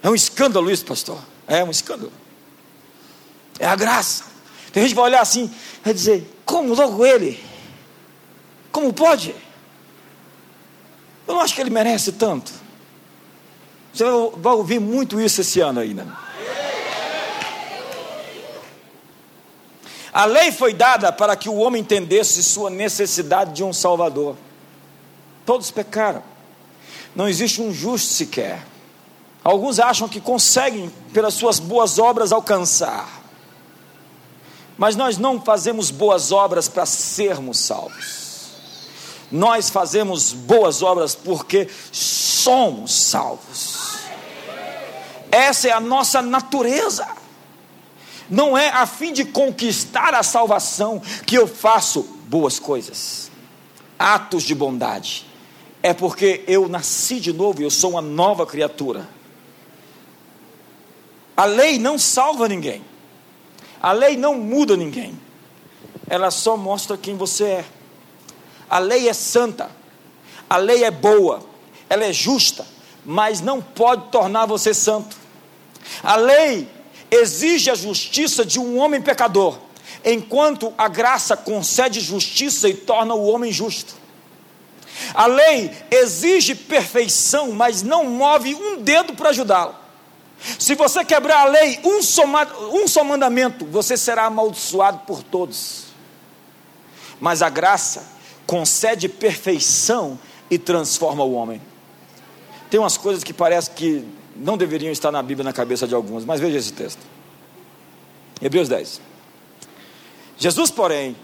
É 0.01 0.09
um 0.09 0.15
escândalo 0.15 0.71
isso, 0.71 0.85
pastor. 0.85 1.19
É 1.49 1.65
um 1.65 1.71
escândalo. 1.73 2.13
É 3.59 3.67
a 3.67 3.75
graça. 3.75 4.23
Tem 4.73 4.85
gente 4.85 4.91
que 4.91 4.95
vai 5.01 5.07
olhar 5.07 5.21
assim, 5.21 5.53
vai 5.85 5.93
dizer: 5.93 6.25
como 6.45 6.73
logo 6.73 7.05
Ele? 7.05 7.45
Como 8.71 8.93
pode? 8.93 9.35
Eu 11.27 11.35
não 11.35 11.41
acho 11.41 11.57
que 11.57 11.61
ele 11.61 11.71
merece 11.71 12.13
tanto. 12.13 12.53
Você 13.93 14.05
vai 14.37 14.53
ouvir 14.53 14.79
muito 14.79 15.21
isso 15.21 15.41
esse 15.41 15.59
ano 15.59 15.81
ainda. 15.81 16.26
A 20.17 20.25
lei 20.25 20.51
foi 20.51 20.73
dada 20.73 21.13
para 21.13 21.37
que 21.37 21.47
o 21.47 21.57
homem 21.57 21.83
entendesse 21.83 22.43
sua 22.43 22.71
necessidade 22.71 23.53
de 23.53 23.63
um 23.63 23.71
Salvador. 23.71 24.35
Todos 25.45 25.71
pecaram. 25.71 26.23
Não 27.15 27.29
existe 27.29 27.61
um 27.61 27.71
justo 27.71 28.15
sequer. 28.15 28.65
Alguns 29.45 29.79
acham 29.79 30.09
que 30.09 30.19
conseguem, 30.19 30.91
pelas 31.13 31.35
suas 31.35 31.59
boas 31.59 31.99
obras, 31.99 32.33
alcançar. 32.33 33.07
Mas 34.79 34.97
nós 34.97 35.19
não 35.19 35.39
fazemos 35.39 35.91
boas 35.91 36.33
obras 36.33 36.67
para 36.67 36.87
sermos 36.87 37.59
salvos. 37.59 38.53
Nós 39.31 39.69
fazemos 39.69 40.33
boas 40.33 40.83
obras 40.83 41.15
porque 41.15 41.69
somos 41.93 42.91
salvos. 42.91 43.99
Essa 45.31 45.69
é 45.69 45.73
a 45.73 45.81
nossa 45.81 46.23
natureza. 46.23 47.07
Não 48.29 48.57
é 48.57 48.69
a 48.69 48.87
fim 48.87 49.13
de 49.13 49.25
conquistar 49.25 50.15
a 50.15 50.23
salvação 50.23 51.01
que 51.25 51.37
eu 51.37 51.47
faço 51.47 52.03
boas 52.29 52.59
coisas, 52.59 53.31
atos 53.99 54.43
de 54.43 54.55
bondade. 54.55 55.25
é 55.83 55.95
porque 55.95 56.43
eu 56.49 56.69
nasci 56.69 57.21
de 57.21 57.33
novo 57.33 57.61
e 57.61 57.65
eu 57.65 57.71
sou 57.71 57.91
uma 57.93 58.03
nova 58.03 58.45
criatura. 58.45 59.09
A 61.37 61.45
lei 61.45 61.79
não 61.79 61.97
salva 61.97 62.49
ninguém. 62.49 62.83
A 63.81 63.93
lei 63.93 64.17
não 64.17 64.35
muda 64.35 64.77
ninguém. 64.77 65.17
Ela 66.09 66.33
só 66.33 66.57
mostra 66.57 66.97
quem 66.97 67.17
você 67.17 67.45
é. 67.45 67.65
A 68.69 68.81
lei 68.81 69.09
é 69.09 69.13
santa. 69.13 69.71
A 70.51 70.57
lei 70.57 70.83
é 70.83 70.91
boa. 70.91 71.45
Ela 71.89 72.07
é 72.07 72.13
justa, 72.13 72.67
mas 73.05 73.41
não 73.41 73.63
pode 73.63 74.11
tornar 74.11 74.47
você 74.47 74.75
santo. 74.75 75.17
A 76.03 76.17
lei 76.17 76.69
exige 77.11 77.71
a 77.71 77.75
justiça 77.75 78.45
de 78.45 78.59
um 78.59 78.79
homem 78.79 79.01
pecador, 79.01 79.59
enquanto 80.05 80.73
a 80.77 80.89
graça 80.89 81.37
concede 81.37 82.01
justiça 82.01 82.69
e 82.69 82.75
torna 82.75 83.15
o 83.15 83.27
homem 83.27 83.53
justo. 83.53 83.95
A 85.15 85.27
lei 85.27 85.71
exige 85.91 86.55
perfeição, 86.55 87.53
mas 87.53 87.83
não 87.83 88.05
move 88.05 88.55
um 88.55 88.83
dedo 88.83 89.15
para 89.15 89.31
ajudá-lo. 89.31 89.75
Se 90.59 90.75
você 90.75 91.05
quebrar 91.05 91.41
a 91.41 91.51
lei, 91.51 91.81
um 91.85 92.03
só, 92.03 92.25
um 92.73 92.87
só 92.87 93.03
mandamento, 93.03 93.65
você 93.67 93.97
será 93.97 94.25
amaldiçoado 94.25 95.01
por 95.01 95.23
todos. 95.23 95.87
Mas 97.21 97.43
a 97.43 97.49
graça 97.49 98.07
concede 98.47 99.09
perfeição 99.09 100.19
e 100.51 100.59
transforma 100.59 101.25
o 101.25 101.33
homem. 101.33 101.61
Tem 102.71 102.79
umas 102.79 102.97
coisas 102.97 103.25
que 103.25 103.33
parece 103.33 103.71
que 103.71 104.05
não 104.39 104.57
deveriam 104.57 104.93
estar 104.93 105.11
na 105.11 105.23
Bíblia 105.23 105.45
na 105.45 105.53
cabeça 105.53 105.87
de 105.87 105.95
alguns, 105.95 106.25
mas 106.25 106.41
veja 106.41 106.59
esse 106.59 106.73
texto. 106.73 107.01
Hebreus 108.41 108.69
10. 108.69 109.01
Jesus, 110.39 110.71
porém, 110.71 111.17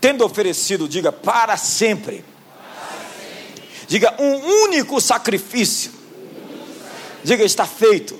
tendo 0.00 0.24
oferecido, 0.24 0.88
diga 0.88 1.10
para 1.10 1.56
sempre, 1.56 2.24
diga 3.88 4.14
um 4.18 4.64
único 4.64 5.00
sacrifício, 5.00 5.92
diga 7.24 7.44
está 7.44 7.66
feito, 7.66 8.18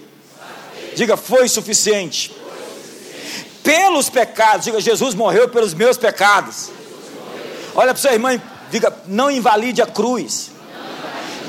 diga 0.94 1.16
foi 1.16 1.48
suficiente. 1.48 2.34
Pelos 3.62 4.10
pecados, 4.10 4.64
diga 4.64 4.80
Jesus 4.80 5.14
morreu 5.14 5.48
pelos 5.48 5.72
meus 5.74 5.96
pecados. 5.96 6.70
Olha 7.74 7.92
para 7.92 8.00
sua 8.00 8.12
irmã 8.12 8.40
diga: 8.72 8.92
não 9.06 9.30
invalide 9.30 9.82
a 9.82 9.86
cruz. 9.86 10.50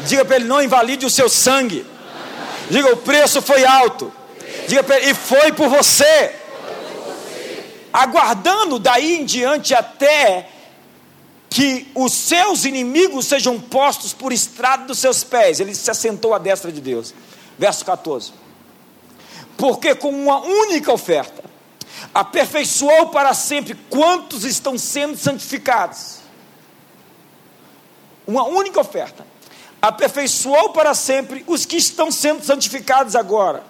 Diga 0.05 0.25
para 0.25 0.35
ele: 0.35 0.45
não 0.45 0.61
invalide 0.61 1.05
o 1.05 1.09
seu 1.09 1.29
sangue. 1.29 1.85
Diga: 2.69 2.93
o 2.93 2.97
preço 2.97 3.41
foi 3.41 3.65
alto. 3.65 4.11
Diga 4.67 4.83
e 5.01 5.13
foi 5.13 5.51
por 5.51 5.69
você. 5.69 6.35
Aguardando 7.91 8.79
daí 8.79 9.15
em 9.19 9.25
diante 9.25 9.73
até 9.73 10.49
que 11.49 11.91
os 11.93 12.11
seus 12.13 12.65
inimigos 12.65 13.27
sejam 13.27 13.59
postos 13.59 14.13
por 14.13 14.33
estrado 14.33 14.87
dos 14.87 14.97
seus 14.97 15.23
pés. 15.23 15.59
Ele 15.59 15.75
se 15.75 15.89
assentou 15.91 16.33
à 16.33 16.39
destra 16.39 16.71
de 16.71 16.81
Deus. 16.81 17.13
Verso 17.59 17.85
14. 17.85 18.33
Porque 19.55 19.93
com 19.93 20.09
uma 20.09 20.41
única 20.41 20.91
oferta 20.91 21.43
aperfeiçoou 22.13 23.09
para 23.09 23.33
sempre 23.33 23.75
quantos 23.89 24.43
estão 24.43 24.77
sendo 24.77 25.15
santificados. 25.15 26.17
Uma 28.25 28.43
única 28.45 28.79
oferta 28.79 29.32
aperfeiçoou 29.83 30.69
para 30.69 30.93
sempre 30.93 31.43
os 31.45 31.65
que 31.65 31.75
estão 31.75 32.09
sendo 32.09 32.41
santificados 32.41 33.17
agora. 33.17 33.61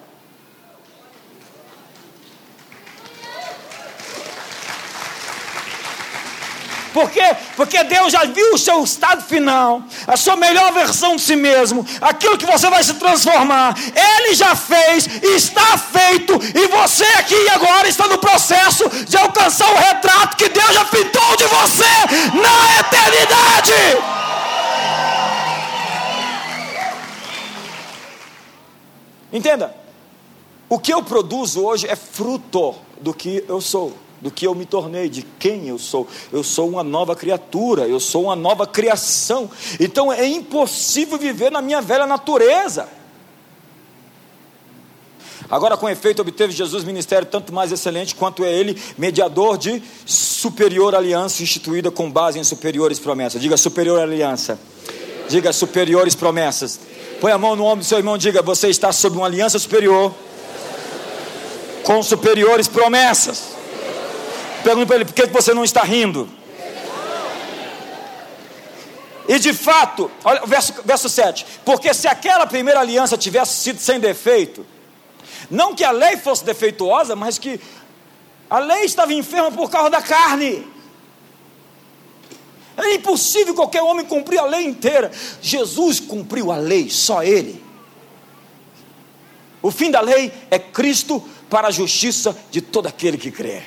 Por 6.92 7.10
quê? 7.10 7.34
Porque 7.56 7.82
Deus 7.82 8.12
já 8.12 8.24
viu 8.26 8.54
o 8.54 8.58
seu 8.58 8.84
estado 8.84 9.24
final, 9.24 9.82
a 10.06 10.16
sua 10.16 10.36
melhor 10.36 10.72
versão 10.72 11.16
de 11.16 11.22
si 11.22 11.34
mesmo, 11.34 11.84
aquilo 12.00 12.38
que 12.38 12.46
você 12.46 12.70
vai 12.70 12.84
se 12.84 12.94
transformar. 12.94 13.74
Ele 13.96 14.32
já 14.36 14.54
fez, 14.54 15.08
está 15.20 15.76
feito, 15.76 16.34
e 16.54 16.68
você 16.68 17.04
aqui 17.18 17.34
e 17.34 17.48
agora 17.48 17.88
está 17.88 18.06
no 18.06 18.18
processo 18.18 18.88
de 18.88 19.16
alcançar 19.16 19.68
o 19.72 19.76
retrato 19.76 20.36
que 20.36 20.48
Deus 20.48 20.72
já 20.72 20.84
pintou 20.84 21.36
de 21.36 21.44
você 21.46 21.84
na 22.32 22.78
eternidade. 22.78 24.23
Entenda, 29.34 29.74
o 30.68 30.78
que 30.78 30.94
eu 30.94 31.02
produzo 31.02 31.64
hoje 31.64 31.88
é 31.88 31.96
fruto 31.96 32.76
do 33.00 33.12
que 33.12 33.44
eu 33.48 33.60
sou, 33.60 33.92
do 34.20 34.30
que 34.30 34.46
eu 34.46 34.54
me 34.54 34.64
tornei, 34.64 35.08
de 35.08 35.22
quem 35.22 35.66
eu 35.66 35.76
sou. 35.76 36.06
Eu 36.32 36.44
sou 36.44 36.68
uma 36.68 36.84
nova 36.84 37.16
criatura, 37.16 37.88
eu 37.88 37.98
sou 37.98 38.24
uma 38.24 38.36
nova 38.36 38.64
criação. 38.64 39.50
Então 39.80 40.12
é 40.12 40.24
impossível 40.24 41.18
viver 41.18 41.50
na 41.50 41.60
minha 41.60 41.82
velha 41.82 42.06
natureza. 42.06 42.88
Agora, 45.50 45.76
com 45.76 45.88
efeito, 45.88 46.22
obteve 46.22 46.52
Jesus 46.52 46.84
ministério 46.84 47.26
tanto 47.26 47.52
mais 47.52 47.72
excelente 47.72 48.14
quanto 48.14 48.44
é 48.44 48.52
ele, 48.52 48.80
mediador 48.96 49.58
de 49.58 49.82
superior 50.06 50.94
aliança 50.94 51.42
instituída 51.42 51.90
com 51.90 52.10
base 52.10 52.38
em 52.38 52.44
superiores 52.44 53.00
promessas. 53.00 53.42
Diga 53.42 53.56
superior 53.56 54.00
aliança. 54.00 54.58
Diga 55.28 55.52
superiores 55.52 56.14
promessas. 56.14 56.78
Põe 57.20 57.32
a 57.32 57.38
mão 57.38 57.56
no 57.56 57.64
ombro 57.64 57.78
do 57.78 57.84
seu 57.84 57.98
irmão 57.98 58.16
e 58.16 58.18
diga: 58.18 58.42
Você 58.42 58.68
está 58.68 58.92
sob 58.92 59.16
uma 59.16 59.26
aliança 59.26 59.58
superior, 59.58 60.14
com 61.82 62.02
superiores 62.02 62.68
promessas. 62.68 63.54
Pergunta 64.62 64.86
para 64.86 64.96
ele: 64.96 65.04
Por 65.04 65.14
que 65.14 65.26
você 65.26 65.54
não 65.54 65.64
está 65.64 65.82
rindo? 65.82 66.28
E 69.26 69.38
de 69.38 69.54
fato, 69.54 70.10
olha 70.22 70.44
o 70.44 70.46
verso, 70.46 70.74
verso 70.84 71.08
7: 71.08 71.46
Porque 71.64 71.94
se 71.94 72.06
aquela 72.06 72.46
primeira 72.46 72.80
aliança 72.80 73.16
tivesse 73.16 73.54
sido 73.62 73.80
sem 73.80 73.98
defeito, 73.98 74.66
não 75.50 75.74
que 75.74 75.84
a 75.84 75.90
lei 75.90 76.16
fosse 76.16 76.44
defeituosa, 76.44 77.16
mas 77.16 77.38
que 77.38 77.60
a 78.48 78.58
lei 78.58 78.84
estava 78.84 79.12
enferma 79.12 79.50
por 79.50 79.70
causa 79.70 79.90
da 79.90 80.02
carne. 80.02 80.73
É 82.76 82.94
impossível 82.94 83.54
qualquer 83.54 83.82
homem 83.82 84.04
cumprir 84.04 84.38
a 84.38 84.44
lei 84.44 84.64
inteira. 84.64 85.10
Jesus 85.40 86.00
cumpriu 86.00 86.50
a 86.50 86.56
lei, 86.56 86.90
só 86.90 87.22
ele. 87.22 87.62
O 89.62 89.70
fim 89.70 89.90
da 89.90 90.00
lei 90.00 90.32
é 90.50 90.58
Cristo 90.58 91.22
para 91.48 91.68
a 91.68 91.70
justiça 91.70 92.36
de 92.50 92.60
todo 92.60 92.86
aquele 92.86 93.16
que 93.16 93.30
crê. 93.30 93.62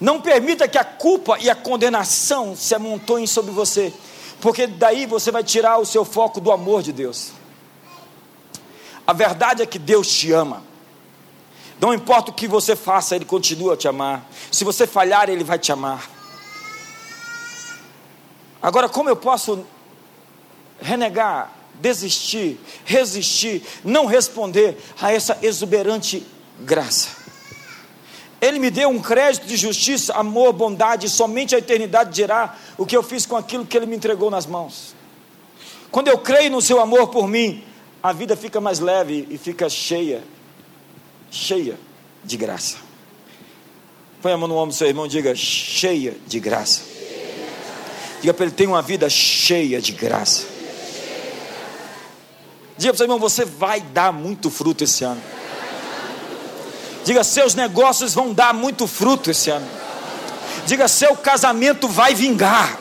Não 0.00 0.20
permita 0.20 0.66
que 0.66 0.78
a 0.78 0.84
culpa 0.84 1.38
e 1.40 1.50
a 1.50 1.54
condenação 1.54 2.56
se 2.56 2.74
amontoem 2.74 3.26
sobre 3.26 3.52
você, 3.52 3.92
porque 4.40 4.66
daí 4.66 5.04
você 5.04 5.30
vai 5.30 5.44
tirar 5.44 5.78
o 5.78 5.84
seu 5.84 6.04
foco 6.04 6.40
do 6.40 6.50
amor 6.50 6.82
de 6.82 6.92
Deus. 6.92 7.32
A 9.06 9.12
verdade 9.12 9.62
é 9.62 9.66
que 9.66 9.78
Deus 9.78 10.08
te 10.08 10.32
ama. 10.32 10.69
Não 11.80 11.94
importa 11.94 12.30
o 12.30 12.34
que 12.34 12.46
você 12.46 12.76
faça, 12.76 13.16
Ele 13.16 13.24
continua 13.24 13.72
a 13.72 13.76
te 13.76 13.88
amar. 13.88 14.28
Se 14.52 14.64
você 14.64 14.86
falhar, 14.86 15.30
Ele 15.30 15.42
vai 15.42 15.58
te 15.58 15.72
amar. 15.72 16.10
Agora, 18.60 18.86
como 18.86 19.08
eu 19.08 19.16
posso 19.16 19.64
renegar, 20.78 21.50
desistir, 21.74 22.60
resistir, 22.84 23.62
não 23.82 24.04
responder 24.04 24.76
a 25.00 25.10
essa 25.10 25.38
exuberante 25.40 26.26
graça? 26.60 27.08
Ele 28.42 28.58
me 28.58 28.70
deu 28.70 28.90
um 28.90 29.00
crédito 29.00 29.46
de 29.46 29.56
justiça, 29.56 30.14
amor, 30.14 30.52
bondade, 30.52 31.06
e 31.06 31.10
somente 31.10 31.54
a 31.54 31.58
eternidade 31.58 32.12
dirá 32.12 32.56
o 32.76 32.84
que 32.84 32.96
eu 32.96 33.02
fiz 33.02 33.24
com 33.24 33.36
aquilo 33.36 33.64
que 33.64 33.76
Ele 33.76 33.86
me 33.86 33.96
entregou 33.96 34.30
nas 34.30 34.44
mãos. 34.44 34.94
Quando 35.90 36.08
eu 36.08 36.18
creio 36.18 36.50
no 36.50 36.60
Seu 36.60 36.78
amor 36.78 37.08
por 37.08 37.26
mim, 37.26 37.64
a 38.02 38.12
vida 38.12 38.36
fica 38.36 38.60
mais 38.60 38.80
leve 38.80 39.26
e 39.30 39.38
fica 39.38 39.68
cheia 39.68 40.22
cheia 41.30 41.78
de 42.24 42.36
graça. 42.36 42.76
Põe 44.20 44.32
a 44.32 44.36
mão 44.36 44.48
no 44.48 44.56
ombro 44.56 44.68
do 44.68 44.74
seu 44.74 44.86
irmão 44.86 45.06
e 45.06 45.08
diga: 45.08 45.34
cheia 45.34 46.14
de 46.26 46.38
graça. 46.40 46.82
Diga 48.20 48.34
para 48.34 48.46
ele: 48.46 48.54
tem 48.54 48.66
uma 48.66 48.82
vida 48.82 49.08
cheia 49.08 49.80
de 49.80 49.92
graça. 49.92 50.44
Diga 52.76 52.92
para 52.92 52.94
o 52.94 52.96
seu 52.98 53.04
irmão: 53.04 53.18
você 53.18 53.44
vai 53.44 53.80
dar 53.80 54.12
muito 54.12 54.50
fruto 54.50 54.84
esse 54.84 55.04
ano. 55.04 55.22
Diga: 57.04 57.24
seus 57.24 57.54
negócios 57.54 58.14
vão 58.14 58.32
dar 58.34 58.52
muito 58.52 58.86
fruto 58.86 59.30
esse 59.30 59.50
ano. 59.50 59.66
Diga: 60.66 60.86
seu 60.86 61.16
casamento 61.16 61.88
vai 61.88 62.14
vingar. 62.14 62.78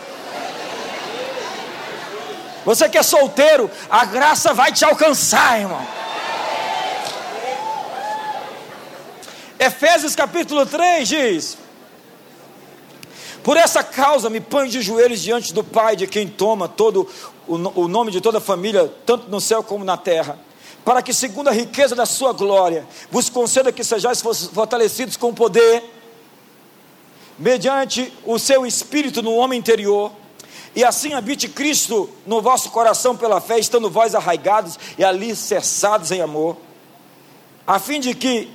Você 2.66 2.89
que 2.89 2.97
é 2.97 3.04
solteiro, 3.04 3.72
a 3.89 4.06
graça 4.06 4.54
vai 4.54 4.72
te 4.72 4.84
alcançar, 4.84 5.60
irmão. 5.60 5.88
Efésios 9.60 10.16
capítulo 10.16 10.66
3 10.66 11.05
diz: 11.05 11.57
Por 13.43 13.57
essa 13.57 13.84
causa 13.84 14.30
me 14.30 14.39
ponho 14.39 14.70
de 14.70 14.82
joelhos 14.82 15.22
diante 15.22 15.53
do 15.53 15.66
Pai, 15.66 15.97
de 15.97 16.07
quem 16.07 16.30
toma 16.30 16.70
todo 16.70 17.05
o, 17.45 17.88
nome 17.89 18.10
de 18.10 18.22
toda 18.22 18.38
a 18.38 18.41
família, 18.41 18.89
tanto 19.05 19.30
no 19.30 19.41
céu 19.41 19.62
como 19.62 19.84
na 19.84 19.97
terra, 19.97 20.39
para 20.86 21.01
que, 21.01 21.14
segundo 21.14 21.49
a 21.49 21.51
riqueza 21.51 21.93
da 21.93 22.05
sua 22.05 22.32
glória, 22.32 22.88
vos 23.12 23.28
conceda 23.28 23.70
que 23.70 23.84
sejais 23.84 24.22
fortalecidos 24.22 25.18
com 25.18 25.34
poder 25.34 25.84
mediante 27.38 28.14
o 28.26 28.39
seu 28.39 28.66
espírito 28.66 29.22
no 29.22 29.36
homem 29.36 29.60
interior, 29.60 30.12
e 30.74 30.86
assim 30.86 31.14
habite 31.14 31.49
Cristo 31.49 32.10
no 32.26 32.41
vosso 32.41 32.70
coração 32.70 33.18
pela 33.18 33.41
fé, 33.41 33.60
estando 33.60 33.89
vós 33.89 34.16
arraigados 34.16 34.80
e 34.97 35.03
ali 35.03 35.36
cessados 35.36 36.12
em 36.12 36.22
amor, 36.22 36.55
a 37.68 37.78
fim 37.78 37.99
de 37.99 38.14
que 38.14 38.49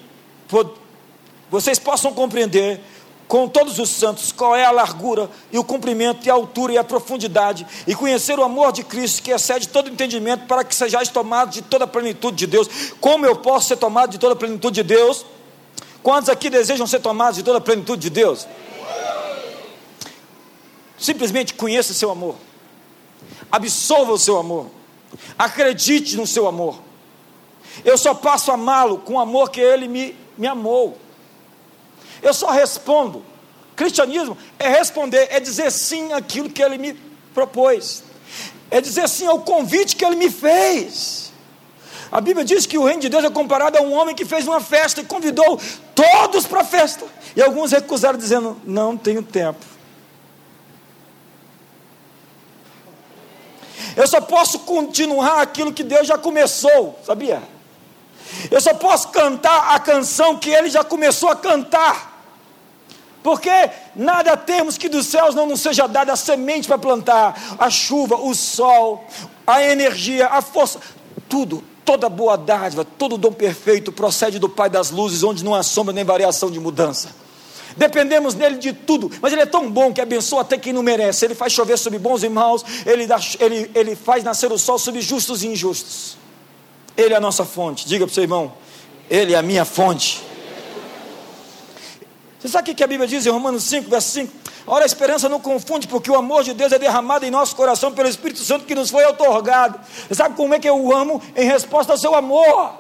vocês 1.54 1.78
possam 1.78 2.12
compreender 2.12 2.80
com 3.28 3.48
todos 3.48 3.78
os 3.78 3.88
santos 3.88 4.32
qual 4.32 4.56
é 4.56 4.64
a 4.64 4.72
largura 4.72 5.30
e 5.52 5.58
o 5.58 5.62
comprimento 5.62 6.26
e 6.26 6.30
a 6.30 6.34
altura 6.34 6.72
e 6.72 6.78
a 6.78 6.82
profundidade 6.82 7.64
e 7.86 7.94
conhecer 7.94 8.36
o 8.36 8.42
amor 8.42 8.72
de 8.72 8.82
Cristo 8.82 9.22
que 9.22 9.30
excede 9.30 9.68
todo 9.68 9.88
entendimento 9.88 10.46
para 10.46 10.64
que 10.64 10.74
sejais 10.74 11.08
tomados 11.10 11.54
de 11.54 11.62
toda 11.62 11.84
a 11.84 11.86
plenitude 11.86 12.36
de 12.36 12.48
Deus. 12.48 12.68
Como 13.00 13.24
eu 13.24 13.36
posso 13.36 13.68
ser 13.68 13.76
tomado 13.76 14.10
de 14.10 14.18
toda 14.18 14.32
a 14.32 14.36
plenitude 14.36 14.82
de 14.82 14.82
Deus? 14.82 15.24
Quantos 16.02 16.28
aqui 16.28 16.50
desejam 16.50 16.88
ser 16.88 16.98
tomados 16.98 17.36
de 17.36 17.44
toda 17.44 17.58
a 17.58 17.60
plenitude 17.60 18.02
de 18.02 18.10
Deus? 18.10 18.48
Simplesmente 20.98 21.54
conheça 21.54 21.92
o 21.92 21.94
seu 21.94 22.10
amor. 22.10 22.34
Absolva 23.48 24.10
o 24.10 24.18
seu 24.18 24.38
amor. 24.38 24.66
Acredite 25.38 26.16
no 26.16 26.26
seu 26.26 26.48
amor. 26.48 26.80
Eu 27.84 27.96
só 27.96 28.12
passo 28.12 28.50
a 28.50 28.54
amá-lo 28.54 28.98
com 28.98 29.14
o 29.14 29.20
amor 29.20 29.50
que 29.50 29.60
ele 29.60 29.86
me, 29.86 30.16
me 30.36 30.48
amou. 30.48 30.98
Eu 32.24 32.32
só 32.32 32.50
respondo. 32.50 33.22
Cristianismo 33.76 34.36
é 34.58 34.68
responder, 34.68 35.28
é 35.30 35.38
dizer 35.38 35.70
sim 35.70 36.12
àquilo 36.12 36.48
que 36.48 36.62
ele 36.62 36.78
me 36.78 36.94
propôs. 37.34 38.02
É 38.70 38.80
dizer 38.80 39.08
sim 39.08 39.26
ao 39.26 39.40
convite 39.40 39.94
que 39.94 40.04
ele 40.04 40.16
me 40.16 40.30
fez. 40.30 41.32
A 42.10 42.20
Bíblia 42.20 42.44
diz 42.44 42.64
que 42.64 42.78
o 42.78 42.84
reino 42.84 43.02
de 43.02 43.08
Deus 43.08 43.24
é 43.24 43.30
comparado 43.30 43.76
a 43.76 43.82
um 43.82 43.92
homem 43.92 44.14
que 44.14 44.24
fez 44.24 44.46
uma 44.46 44.60
festa 44.60 45.00
e 45.00 45.04
convidou 45.04 45.60
todos 45.94 46.46
para 46.46 46.62
a 46.62 46.64
festa. 46.64 47.04
E 47.36 47.42
alguns 47.42 47.72
recusaram, 47.72 48.18
dizendo: 48.18 48.56
Não 48.64 48.96
tenho 48.96 49.22
tempo. 49.22 49.64
Eu 53.96 54.06
só 54.06 54.20
posso 54.20 54.60
continuar 54.60 55.42
aquilo 55.42 55.72
que 55.72 55.84
Deus 55.84 56.06
já 56.06 56.16
começou, 56.16 56.98
sabia? 57.04 57.42
Eu 58.50 58.60
só 58.60 58.74
posso 58.74 59.08
cantar 59.08 59.74
a 59.74 59.78
canção 59.78 60.36
que 60.36 60.50
Ele 60.50 60.70
já 60.70 60.82
começou 60.82 61.28
a 61.28 61.36
cantar. 61.36 62.13
Porque 63.24 63.70
nada 63.96 64.36
temos 64.36 64.76
que 64.76 64.86
dos 64.86 65.06
céus 65.06 65.34
não 65.34 65.46
nos 65.46 65.62
seja 65.62 65.86
dada 65.86 66.12
a 66.12 66.16
semente 66.16 66.68
para 66.68 66.76
plantar, 66.76 67.56
a 67.58 67.70
chuva, 67.70 68.16
o 68.16 68.34
sol, 68.34 69.02
a 69.46 69.62
energia, 69.62 70.26
a 70.26 70.42
força, 70.42 70.78
tudo, 71.26 71.64
toda 71.86 72.10
boa 72.10 72.36
dádiva, 72.36 72.84
todo 72.84 73.16
dom 73.16 73.32
perfeito 73.32 73.90
procede 73.90 74.38
do 74.38 74.46
Pai 74.46 74.68
das 74.68 74.90
luzes, 74.90 75.22
onde 75.22 75.42
não 75.42 75.54
há 75.54 75.62
sombra 75.62 75.94
nem 75.94 76.04
variação 76.04 76.50
de 76.50 76.60
mudança. 76.60 77.08
Dependemos 77.78 78.34
dele 78.34 78.58
de 78.58 78.74
tudo, 78.74 79.10
mas 79.22 79.32
ele 79.32 79.40
é 79.40 79.46
tão 79.46 79.70
bom 79.70 79.90
que 79.90 80.02
abençoa 80.02 80.42
até 80.42 80.58
quem 80.58 80.74
não 80.74 80.82
merece. 80.82 81.24
Ele 81.24 81.34
faz 81.34 81.50
chover 81.50 81.78
sobre 81.78 81.98
bons 81.98 82.22
e 82.22 82.28
maus, 82.28 82.62
ele, 82.84 83.06
dá, 83.06 83.18
ele, 83.40 83.70
ele 83.74 83.96
faz 83.96 84.22
nascer 84.22 84.52
o 84.52 84.58
sol 84.58 84.78
sobre 84.78 85.00
justos 85.00 85.42
e 85.42 85.48
injustos. 85.48 86.18
Ele 86.94 87.14
é 87.14 87.16
a 87.16 87.20
nossa 87.20 87.46
fonte. 87.46 87.88
Diga 87.88 88.04
para 88.04 88.12
o 88.12 88.14
seu 88.14 88.22
irmão: 88.22 88.52
Ele 89.08 89.32
é 89.32 89.36
a 89.38 89.42
minha 89.42 89.64
fonte. 89.64 90.22
Você 92.44 92.50
sabe 92.50 92.70
o 92.70 92.74
que 92.74 92.84
a 92.84 92.86
Bíblia 92.86 93.08
diz 93.08 93.24
em 93.24 93.30
Romanos 93.30 93.64
5, 93.64 93.88
verso 93.88 94.10
5? 94.10 94.30
Ora, 94.66 94.84
a 94.84 94.86
esperança 94.86 95.30
não 95.30 95.40
confunde, 95.40 95.88
porque 95.88 96.10
o 96.10 96.14
amor 96.14 96.44
de 96.44 96.52
Deus 96.52 96.72
é 96.72 96.78
derramado 96.78 97.24
em 97.24 97.30
nosso 97.30 97.56
coração 97.56 97.90
pelo 97.90 98.06
Espírito 98.06 98.40
Santo 98.40 98.66
que 98.66 98.74
nos 98.74 98.90
foi 98.90 99.02
otorgado. 99.06 99.80
Você 100.06 100.14
sabe 100.14 100.36
como 100.36 100.52
é 100.52 100.58
que 100.58 100.68
eu 100.68 100.94
amo 100.94 101.22
em 101.34 101.46
resposta 101.46 101.94
ao 101.94 101.98
seu 101.98 102.14
amor? 102.14 102.74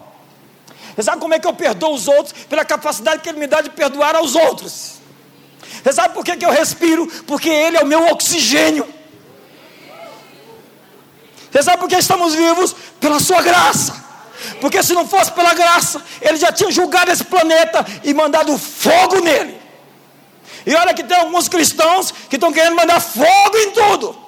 Você 0.94 1.02
sabe 1.02 1.18
como 1.18 1.32
é 1.32 1.38
que 1.38 1.46
eu 1.46 1.54
perdoo 1.54 1.94
os 1.94 2.06
outros? 2.06 2.34
Pela 2.44 2.62
capacidade 2.62 3.22
que 3.22 3.28
Ele 3.30 3.38
me 3.38 3.46
dá 3.46 3.62
de 3.62 3.70
perdoar 3.70 4.14
aos 4.14 4.34
outros. 4.34 4.96
Você 5.82 5.94
sabe 5.94 6.12
por 6.12 6.22
que, 6.22 6.36
que 6.36 6.44
eu 6.44 6.50
respiro? 6.50 7.06
Porque 7.26 7.48
Ele 7.48 7.78
é 7.78 7.82
o 7.82 7.86
meu 7.86 8.06
oxigênio. 8.08 8.86
Você 11.50 11.62
sabe 11.62 11.78
por 11.78 11.88
que 11.88 11.96
estamos 11.96 12.34
vivos? 12.34 12.76
Pela 13.00 13.18
Sua 13.18 13.40
graça. 13.40 14.03
Porque 14.60 14.82
se 14.82 14.92
não 14.92 15.06
fosse 15.06 15.32
pela 15.32 15.54
graça, 15.54 16.02
Ele 16.20 16.36
já 16.36 16.52
tinha 16.52 16.70
julgado 16.70 17.10
esse 17.10 17.24
planeta 17.24 17.84
e 18.02 18.12
mandado 18.12 18.56
fogo 18.58 19.20
nele. 19.20 19.60
E 20.66 20.74
olha 20.74 20.94
que 20.94 21.04
tem 21.04 21.16
alguns 21.16 21.48
cristãos 21.48 22.12
que 22.28 22.36
estão 22.36 22.52
querendo 22.52 22.76
mandar 22.76 23.00
fogo 23.00 23.56
em 23.56 23.70
tudo. 23.70 24.24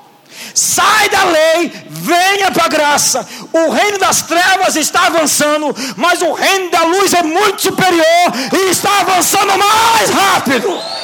Sai 0.55 1.09
da 1.09 1.25
lei, 1.25 1.73
venha 1.89 2.51
para 2.51 2.65
a 2.65 2.69
graça. 2.69 3.27
O 3.53 3.71
reino 3.71 3.99
das 3.99 4.23
trevas 4.23 4.77
está 4.77 5.07
avançando, 5.07 5.75
mas 5.97 6.21
o 6.21 6.33
reino 6.33 6.71
da 6.71 6.83
luz 6.83 7.13
é 7.15 7.23
muito 7.23 7.63
superior 7.63 8.33
e 8.53 8.71
está 8.71 9.01
avançando 9.01 9.57
mais 9.57 10.11
rápido. 10.11 10.97